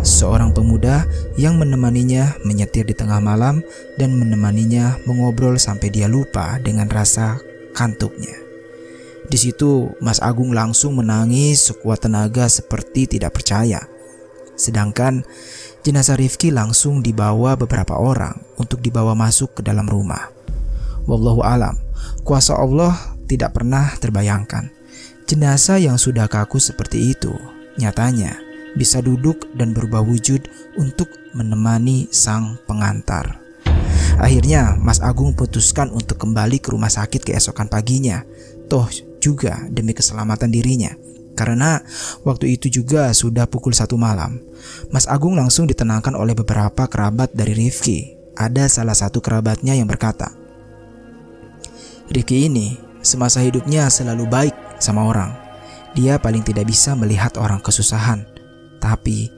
seorang 0.00 0.56
pemuda 0.56 1.04
yang 1.36 1.60
menemaninya 1.60 2.40
menyetir 2.44 2.88
di 2.88 2.96
tengah 2.96 3.20
malam 3.20 3.60
dan 4.00 4.16
menemaninya 4.16 4.96
mengobrol 5.04 5.60
sampai 5.60 5.92
dia 5.92 6.08
lupa 6.08 6.56
dengan 6.60 6.88
rasa 6.88 7.36
kantuknya. 7.76 8.34
Di 9.30 9.38
situ 9.38 9.92
Mas 10.02 10.18
Agung 10.18 10.56
langsung 10.56 10.98
menangis 10.98 11.70
sekuat 11.70 12.02
tenaga 12.08 12.50
seperti 12.50 13.06
tidak 13.06 13.38
percaya. 13.38 13.86
Sedangkan 14.58 15.22
jenazah 15.86 16.18
Rifki 16.18 16.50
langsung 16.50 17.04
dibawa 17.04 17.54
beberapa 17.54 17.94
orang 17.94 18.42
untuk 18.58 18.82
dibawa 18.82 19.14
masuk 19.14 19.60
ke 19.60 19.62
dalam 19.62 19.86
rumah. 19.86 20.32
Wallahu 21.06 21.46
alam, 21.46 21.78
kuasa 22.26 22.58
Allah 22.58 22.96
tidak 23.30 23.54
pernah 23.54 23.94
terbayangkan. 24.02 24.72
Jenazah 25.30 25.78
yang 25.78 25.94
sudah 25.94 26.26
kaku 26.26 26.58
seperti 26.58 27.14
itu 27.14 27.30
nyatanya 27.78 28.49
bisa 28.74 29.02
duduk 29.02 29.50
dan 29.56 29.74
berubah 29.74 30.02
wujud 30.04 30.46
untuk 30.78 31.10
menemani 31.34 32.10
sang 32.10 32.58
pengantar. 32.66 33.40
Akhirnya 34.20 34.76
Mas 34.76 35.00
Agung 35.00 35.32
putuskan 35.32 35.88
untuk 35.90 36.20
kembali 36.20 36.60
ke 36.60 36.74
rumah 36.74 36.92
sakit 36.92 37.24
keesokan 37.24 37.72
paginya, 37.72 38.20
toh 38.68 38.86
juga 39.18 39.64
demi 39.72 39.96
keselamatan 39.96 40.52
dirinya. 40.52 40.92
Karena 41.32 41.80
waktu 42.20 42.52
itu 42.52 42.68
juga 42.68 43.16
sudah 43.16 43.48
pukul 43.48 43.72
satu 43.72 43.96
malam. 43.96 44.44
Mas 44.92 45.08
Agung 45.08 45.40
langsung 45.40 45.64
ditenangkan 45.64 46.12
oleh 46.12 46.36
beberapa 46.36 46.84
kerabat 46.84 47.32
dari 47.32 47.56
Rifki. 47.56 48.20
Ada 48.36 48.68
salah 48.68 48.96
satu 48.96 49.24
kerabatnya 49.24 49.72
yang 49.76 49.88
berkata, 49.88 50.32
Rifki 52.12 52.48
ini 52.48 52.76
semasa 53.00 53.40
hidupnya 53.40 53.88
selalu 53.88 54.24
baik 54.28 54.54
sama 54.80 55.04
orang. 55.08 55.32
Dia 55.96 56.20
paling 56.20 56.44
tidak 56.44 56.68
bisa 56.68 56.92
melihat 56.94 57.36
orang 57.40 57.58
kesusahan. 57.64 58.29
Tapi 58.80 59.28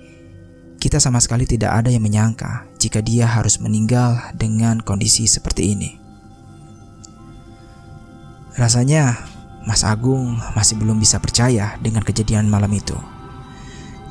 kita 0.78 0.98
sama 0.98 1.18
sekali 1.22 1.46
tidak 1.46 1.82
ada 1.82 1.90
yang 1.90 2.02
menyangka 2.02 2.66
jika 2.78 2.98
dia 2.98 3.26
harus 3.26 3.58
meninggal 3.62 4.18
dengan 4.34 4.82
kondisi 4.82 5.30
seperti 5.30 5.74
ini. 5.74 5.90
Rasanya 8.58 9.14
Mas 9.62 9.86
Agung 9.86 10.42
masih 10.58 10.74
belum 10.74 10.98
bisa 10.98 11.22
percaya 11.22 11.78
dengan 11.78 12.02
kejadian 12.02 12.50
malam 12.50 12.70
itu. 12.74 12.98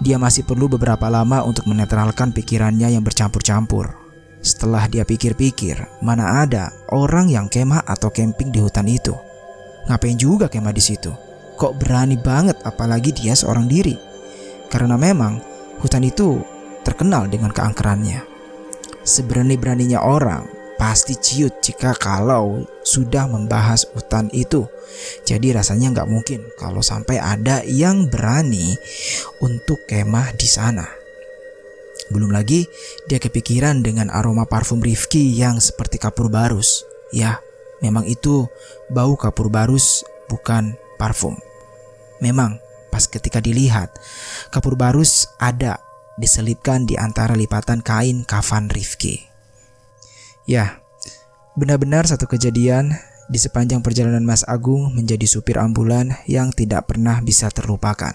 Dia 0.01 0.17
masih 0.17 0.47
perlu 0.47 0.65
beberapa 0.65 1.11
lama 1.11 1.45
untuk 1.45 1.69
menetralkan 1.69 2.33
pikirannya 2.33 2.89
yang 2.89 3.05
bercampur-campur. 3.05 3.93
Setelah 4.41 4.89
dia 4.89 5.05
pikir-pikir, 5.05 6.01
mana 6.01 6.41
ada 6.41 6.73
orang 6.89 7.29
yang 7.29 7.45
kemah 7.45 7.85
atau 7.85 8.09
camping 8.09 8.49
di 8.49 8.57
hutan 8.57 8.89
itu. 8.89 9.13
Ngapain 9.85 10.17
juga 10.17 10.49
kemah 10.49 10.73
di 10.73 10.81
situ? 10.81 11.13
Kok 11.53 11.77
berani 11.77 12.17
banget 12.17 12.57
apalagi 12.65 13.13
dia 13.13 13.37
seorang 13.37 13.69
diri? 13.69 13.93
Karena 14.71 14.95
memang 14.95 15.43
hutan 15.83 16.07
itu 16.07 16.39
terkenal 16.87 17.27
dengan 17.27 17.51
keangkerannya. 17.51 18.23
Seberani-beraninya 19.03 19.99
orang 19.99 20.47
pasti 20.81 21.13
ciut 21.13 21.61
jika 21.61 21.93
kalau 21.93 22.65
sudah 22.81 23.29
membahas 23.29 23.85
hutan 23.93 24.33
itu. 24.33 24.65
Jadi 25.27 25.53
rasanya 25.53 25.93
nggak 25.93 26.09
mungkin 26.09 26.41
kalau 26.57 26.81
sampai 26.81 27.21
ada 27.21 27.61
yang 27.67 28.09
berani 28.09 28.73
untuk 29.43 29.85
kemah 29.85 30.33
di 30.33 30.49
sana. 30.49 30.89
Belum 32.09 32.33
lagi 32.33 32.65
dia 33.05 33.21
kepikiran 33.21 33.85
dengan 33.85 34.09
aroma 34.09 34.49
parfum 34.49 34.81
Rifki 34.81 35.31
yang 35.37 35.61
seperti 35.61 36.01
kapur 36.01 36.33
barus. 36.33 36.83
Ya, 37.13 37.39
memang 37.85 38.09
itu 38.09 38.49
bau 38.89 39.13
kapur 39.13 39.53
barus 39.53 40.01
bukan 40.27 40.75
parfum. 40.97 41.37
Memang 42.19 42.57
Pas 42.91 43.07
ketika 43.07 43.39
dilihat, 43.39 43.95
kapur 44.51 44.75
barus 44.75 45.31
ada 45.39 45.79
diselipkan 46.19 46.83
di 46.83 46.99
antara 46.99 47.33
lipatan 47.33 47.79
kain 47.79 48.27
kafan 48.27 48.67
Rifki. 48.67 49.25
Ya, 50.43 50.83
benar-benar 51.55 52.05
satu 52.05 52.27
kejadian 52.27 52.91
di 53.31 53.39
sepanjang 53.39 53.79
perjalanan 53.79 54.27
Mas 54.27 54.43
Agung 54.43 54.91
menjadi 54.91 55.23
supir 55.23 55.55
ambulan 55.55 56.19
yang 56.27 56.51
tidak 56.51 56.91
pernah 56.91 57.23
bisa 57.23 57.47
terlupakan. 57.47 58.11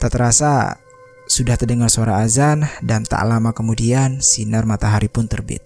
Tak 0.00 0.10
terasa 0.10 0.80
sudah 1.28 1.60
terdengar 1.60 1.92
suara 1.92 2.24
azan 2.24 2.64
dan 2.80 3.04
tak 3.04 3.20
lama 3.22 3.52
kemudian 3.52 4.24
sinar 4.24 4.64
matahari 4.64 5.12
pun 5.12 5.28
terbit. 5.28 5.60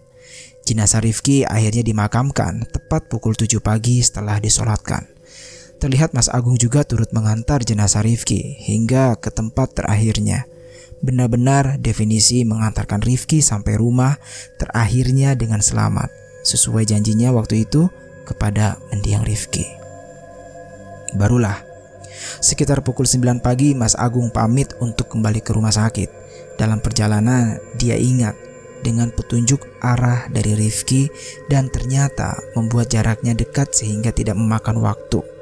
Jenazah 0.66 1.04
Rifki 1.04 1.46
akhirnya 1.46 1.86
dimakamkan 1.86 2.66
tepat 2.66 3.06
pukul 3.06 3.38
7 3.38 3.62
pagi 3.62 4.02
setelah 4.02 4.42
disolatkan. 4.42 5.13
Terlihat 5.84 6.16
Mas 6.16 6.32
Agung 6.32 6.56
juga 6.56 6.80
turut 6.80 7.12
mengantar 7.12 7.60
jenazah 7.60 8.00
Rifki 8.00 8.56
hingga 8.56 9.20
ke 9.20 9.28
tempat 9.28 9.76
terakhirnya. 9.76 10.48
Benar-benar 11.04 11.76
definisi 11.76 12.40
mengantarkan 12.40 13.04
Rifki 13.04 13.44
sampai 13.44 13.76
rumah 13.76 14.16
terakhirnya 14.56 15.36
dengan 15.36 15.60
selamat, 15.60 16.08
sesuai 16.40 16.88
janjinya 16.88 17.36
waktu 17.36 17.68
itu 17.68 17.92
kepada 18.24 18.80
mendiang 18.88 19.28
Rifki. 19.28 19.68
Barulah, 21.20 21.60
sekitar 22.40 22.80
pukul 22.80 23.04
9 23.04 23.44
pagi 23.44 23.76
Mas 23.76 23.92
Agung 23.92 24.32
pamit 24.32 24.72
untuk 24.80 25.12
kembali 25.12 25.44
ke 25.44 25.52
rumah 25.52 25.76
sakit. 25.76 26.08
Dalam 26.56 26.80
perjalanan, 26.80 27.60
dia 27.76 28.00
ingat 28.00 28.32
dengan 28.80 29.12
petunjuk 29.12 29.60
arah 29.84 30.32
dari 30.32 30.56
Rifki 30.56 31.12
dan 31.52 31.68
ternyata 31.68 32.40
membuat 32.56 32.88
jaraknya 32.88 33.36
dekat 33.36 33.76
sehingga 33.76 34.16
tidak 34.16 34.40
memakan 34.40 34.80
waktu. 34.80 35.33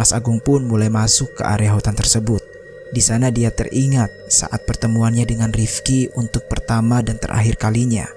Mas 0.00 0.16
Agung 0.16 0.40
pun 0.40 0.64
mulai 0.64 0.88
masuk 0.88 1.36
ke 1.36 1.44
area 1.44 1.76
hutan 1.76 1.92
tersebut. 1.92 2.40
Di 2.88 3.04
sana 3.04 3.28
dia 3.28 3.52
teringat 3.52 4.08
saat 4.32 4.64
pertemuannya 4.64 5.28
dengan 5.28 5.52
Rifki 5.52 6.08
untuk 6.16 6.48
pertama 6.48 7.04
dan 7.04 7.20
terakhir 7.20 7.60
kalinya. 7.60 8.08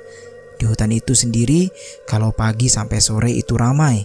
Di 0.56 0.64
hutan 0.64 0.96
itu 0.96 1.12
sendiri, 1.12 1.68
kalau 2.08 2.32
pagi 2.32 2.72
sampai 2.72 3.04
sore 3.04 3.36
itu 3.36 3.60
ramai. 3.60 4.00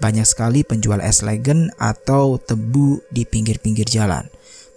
Banyak 0.00 0.24
sekali 0.24 0.64
penjual 0.64 1.04
es 1.04 1.20
legen 1.20 1.68
atau 1.76 2.40
tebu 2.40 3.04
di 3.12 3.28
pinggir-pinggir 3.28 3.84
jalan. 3.84 4.24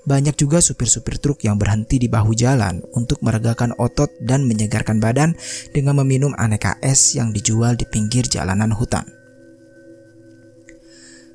Banyak 0.04 0.36
juga 0.36 0.60
supir-supir 0.60 1.24
truk 1.24 1.40
yang 1.48 1.56
berhenti 1.56 2.04
di 2.04 2.12
bahu 2.12 2.36
jalan 2.36 2.84
untuk 2.92 3.24
meregakan 3.24 3.72
otot 3.80 4.12
dan 4.20 4.44
menyegarkan 4.44 5.00
badan 5.00 5.40
dengan 5.72 6.04
meminum 6.04 6.36
aneka 6.36 6.76
es 6.84 7.16
yang 7.16 7.32
dijual 7.32 7.80
di 7.80 7.88
pinggir 7.88 8.28
jalanan 8.28 8.76
hutan. 8.76 9.21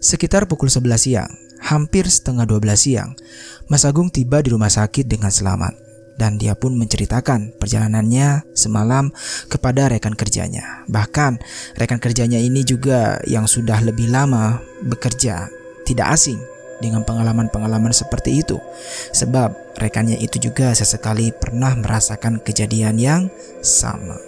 Sekitar 0.06 0.46
pukul 0.46 0.70
11 0.70 1.02
siang, 1.02 1.26
hampir 1.58 2.06
setengah 2.06 2.46
12 2.46 2.78
siang, 2.78 3.18
Mas 3.66 3.82
Agung 3.82 4.06
tiba 4.06 4.38
di 4.38 4.54
rumah 4.54 4.70
sakit 4.70 5.02
dengan 5.02 5.34
selamat 5.34 5.74
dan 6.14 6.38
dia 6.38 6.54
pun 6.54 6.78
menceritakan 6.78 7.58
perjalanannya 7.58 8.46
semalam 8.54 9.10
kepada 9.50 9.90
rekan 9.90 10.14
kerjanya. 10.14 10.86
Bahkan 10.86 11.42
rekan 11.74 11.98
kerjanya 11.98 12.38
ini 12.38 12.62
juga 12.62 13.18
yang 13.26 13.50
sudah 13.50 13.82
lebih 13.82 14.06
lama 14.06 14.62
bekerja, 14.86 15.50
tidak 15.82 16.14
asing 16.14 16.38
dengan 16.78 17.02
pengalaman-pengalaman 17.02 17.90
seperti 17.90 18.46
itu. 18.46 18.62
Sebab 19.10 19.74
rekannya 19.74 20.22
itu 20.22 20.38
juga 20.38 20.70
sesekali 20.70 21.34
pernah 21.34 21.74
merasakan 21.74 22.38
kejadian 22.46 22.94
yang 23.02 23.22
sama. 23.58 24.22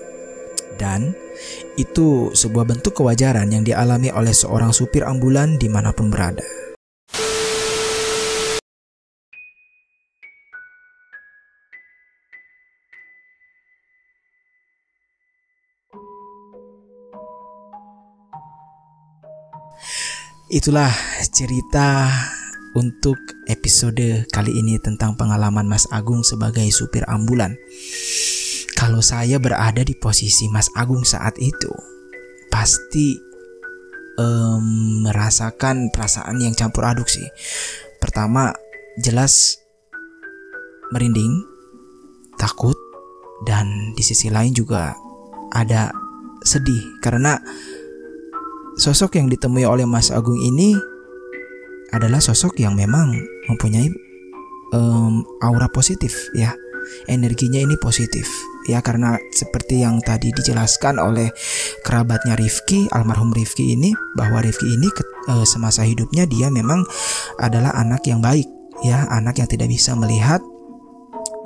Dan 0.74 1.14
itu 1.78 2.34
sebuah 2.34 2.64
bentuk 2.66 2.98
kewajaran 2.98 3.50
yang 3.50 3.62
dialami 3.62 4.10
oleh 4.10 4.34
seorang 4.34 4.74
supir 4.74 5.06
ambulan 5.06 5.56
di 5.56 5.70
mana 5.70 5.94
pun 5.94 6.10
berada. 6.10 6.44
Itulah 20.48 20.88
cerita 21.28 22.08
untuk 22.72 23.20
episode 23.52 24.24
kali 24.32 24.52
ini 24.56 24.80
tentang 24.80 25.12
pengalaman 25.12 25.68
Mas 25.68 25.84
Agung 25.92 26.24
sebagai 26.24 26.64
supir 26.72 27.04
ambulan. 27.04 27.52
Kalau 28.78 29.02
saya 29.02 29.42
berada 29.42 29.82
di 29.82 29.98
posisi 29.98 30.46
Mas 30.46 30.70
Agung 30.78 31.02
saat 31.02 31.34
itu, 31.42 31.74
pasti 32.46 33.18
um, 34.14 35.02
merasakan 35.02 35.90
perasaan 35.90 36.38
yang 36.38 36.54
campur 36.54 36.86
aduk 36.86 37.10
sih. 37.10 37.26
Pertama, 37.98 38.54
jelas 39.02 39.58
merinding, 40.94 41.42
takut, 42.38 42.78
dan 43.50 43.66
di 43.98 44.02
sisi 44.06 44.30
lain 44.30 44.54
juga 44.54 44.94
ada 45.50 45.90
sedih. 46.46 47.02
Karena 47.02 47.34
sosok 48.78 49.18
yang 49.18 49.26
ditemui 49.26 49.66
oleh 49.66 49.90
Mas 49.90 50.14
Agung 50.14 50.38
ini 50.38 50.78
adalah 51.90 52.22
sosok 52.22 52.62
yang 52.62 52.78
memang 52.78 53.10
mempunyai 53.50 53.90
um, 54.70 55.26
aura 55.42 55.66
positif 55.66 56.14
ya. 56.38 56.54
Energinya 57.10 57.58
ini 57.58 57.74
positif 57.82 58.24
ya 58.68 58.84
karena 58.84 59.16
seperti 59.32 59.80
yang 59.82 59.98
tadi 60.04 60.28
dijelaskan 60.30 61.00
oleh 61.00 61.32
kerabatnya 61.82 62.36
Rifki 62.36 62.86
almarhum 62.92 63.32
Rifki 63.32 63.72
ini 63.72 63.96
bahwa 64.14 64.44
Rifki 64.44 64.68
ini 64.76 64.92
ke, 64.92 65.02
uh, 65.32 65.48
semasa 65.48 65.82
hidupnya 65.88 66.28
dia 66.28 66.52
memang 66.52 66.84
adalah 67.40 67.72
anak 67.74 68.04
yang 68.04 68.20
baik 68.20 68.46
ya 68.84 69.08
anak 69.08 69.40
yang 69.40 69.48
tidak 69.48 69.72
bisa 69.72 69.96
melihat 69.96 70.44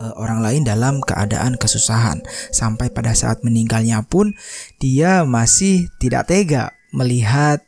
uh, 0.03 0.13
orang 0.19 0.43
lain 0.43 0.67
dalam 0.67 0.99
keadaan 1.01 1.55
kesusahan 1.55 2.21
sampai 2.51 2.91
pada 2.91 3.15
saat 3.15 3.41
meninggalnya 3.47 4.03
pun 4.03 4.35
dia 4.83 5.23
masih 5.23 5.87
tidak 6.03 6.27
tega 6.27 6.75
melihat 6.91 7.63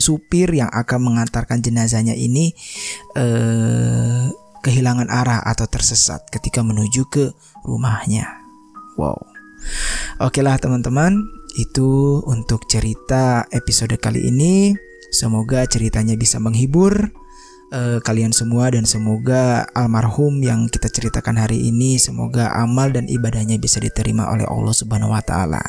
supir 0.00 0.48
yang 0.56 0.72
akan 0.72 1.12
mengantarkan 1.12 1.60
jenazahnya 1.60 2.16
ini 2.16 2.56
eh, 3.12 4.32
kehilangan 4.64 5.12
arah 5.12 5.44
atau 5.44 5.68
tersesat 5.68 6.24
ketika 6.32 6.64
menuju 6.64 7.04
ke 7.12 7.36
rumahnya. 7.68 8.39
Wow. 9.00 9.16
Oke 10.20 10.44
lah 10.44 10.60
teman-teman, 10.60 11.24
itu 11.56 12.20
untuk 12.28 12.68
cerita 12.68 13.48
episode 13.48 13.96
kali 13.96 14.28
ini. 14.28 14.76
Semoga 15.08 15.64
ceritanya 15.64 16.20
bisa 16.20 16.36
menghibur 16.36 17.08
uh, 17.72 17.98
kalian 18.02 18.34
semua 18.34 18.70
dan 18.70 18.86
semoga 18.86 19.66
almarhum 19.74 20.42
yang 20.42 20.66
kita 20.70 20.90
ceritakan 20.90 21.38
hari 21.40 21.70
ini 21.70 21.96
semoga 21.96 22.50
amal 22.54 22.90
dan 22.90 23.06
ibadahnya 23.06 23.56
bisa 23.56 23.78
diterima 23.78 24.28
oleh 24.30 24.46
Allah 24.46 24.74
Subhanahu 24.74 25.14
wa 25.14 25.22
taala. 25.22 25.62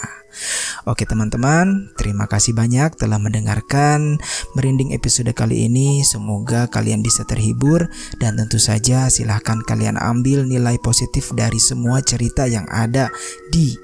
Oke 0.87 1.03
teman-teman, 1.03 1.91
terima 1.99 2.25
kasih 2.25 2.55
banyak 2.55 2.95
telah 2.95 3.19
mendengarkan 3.19 4.15
merinding 4.55 4.95
episode 4.95 5.29
kali 5.35 5.67
ini. 5.67 6.01
Semoga 6.07 6.71
kalian 6.71 7.03
bisa 7.03 7.27
terhibur 7.27 7.91
dan 8.17 8.39
tentu 8.39 8.57
saja 8.57 9.11
silahkan 9.11 9.59
kalian 9.67 9.99
ambil 9.99 10.47
nilai 10.47 10.79
positif 10.79 11.35
dari 11.35 11.59
semua 11.59 11.99
cerita 11.99 12.47
yang 12.47 12.63
ada 12.71 13.11
di 13.51 13.75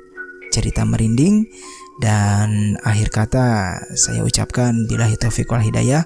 cerita 0.49 0.87
merinding. 0.87 1.45
Dan 1.97 2.77
akhir 2.85 3.09
kata 3.09 3.45
saya 3.97 4.21
ucapkan 4.21 4.85
bila 4.85 5.09
taufiq 5.17 5.49
wal 5.49 5.65
hidayah. 5.65 6.05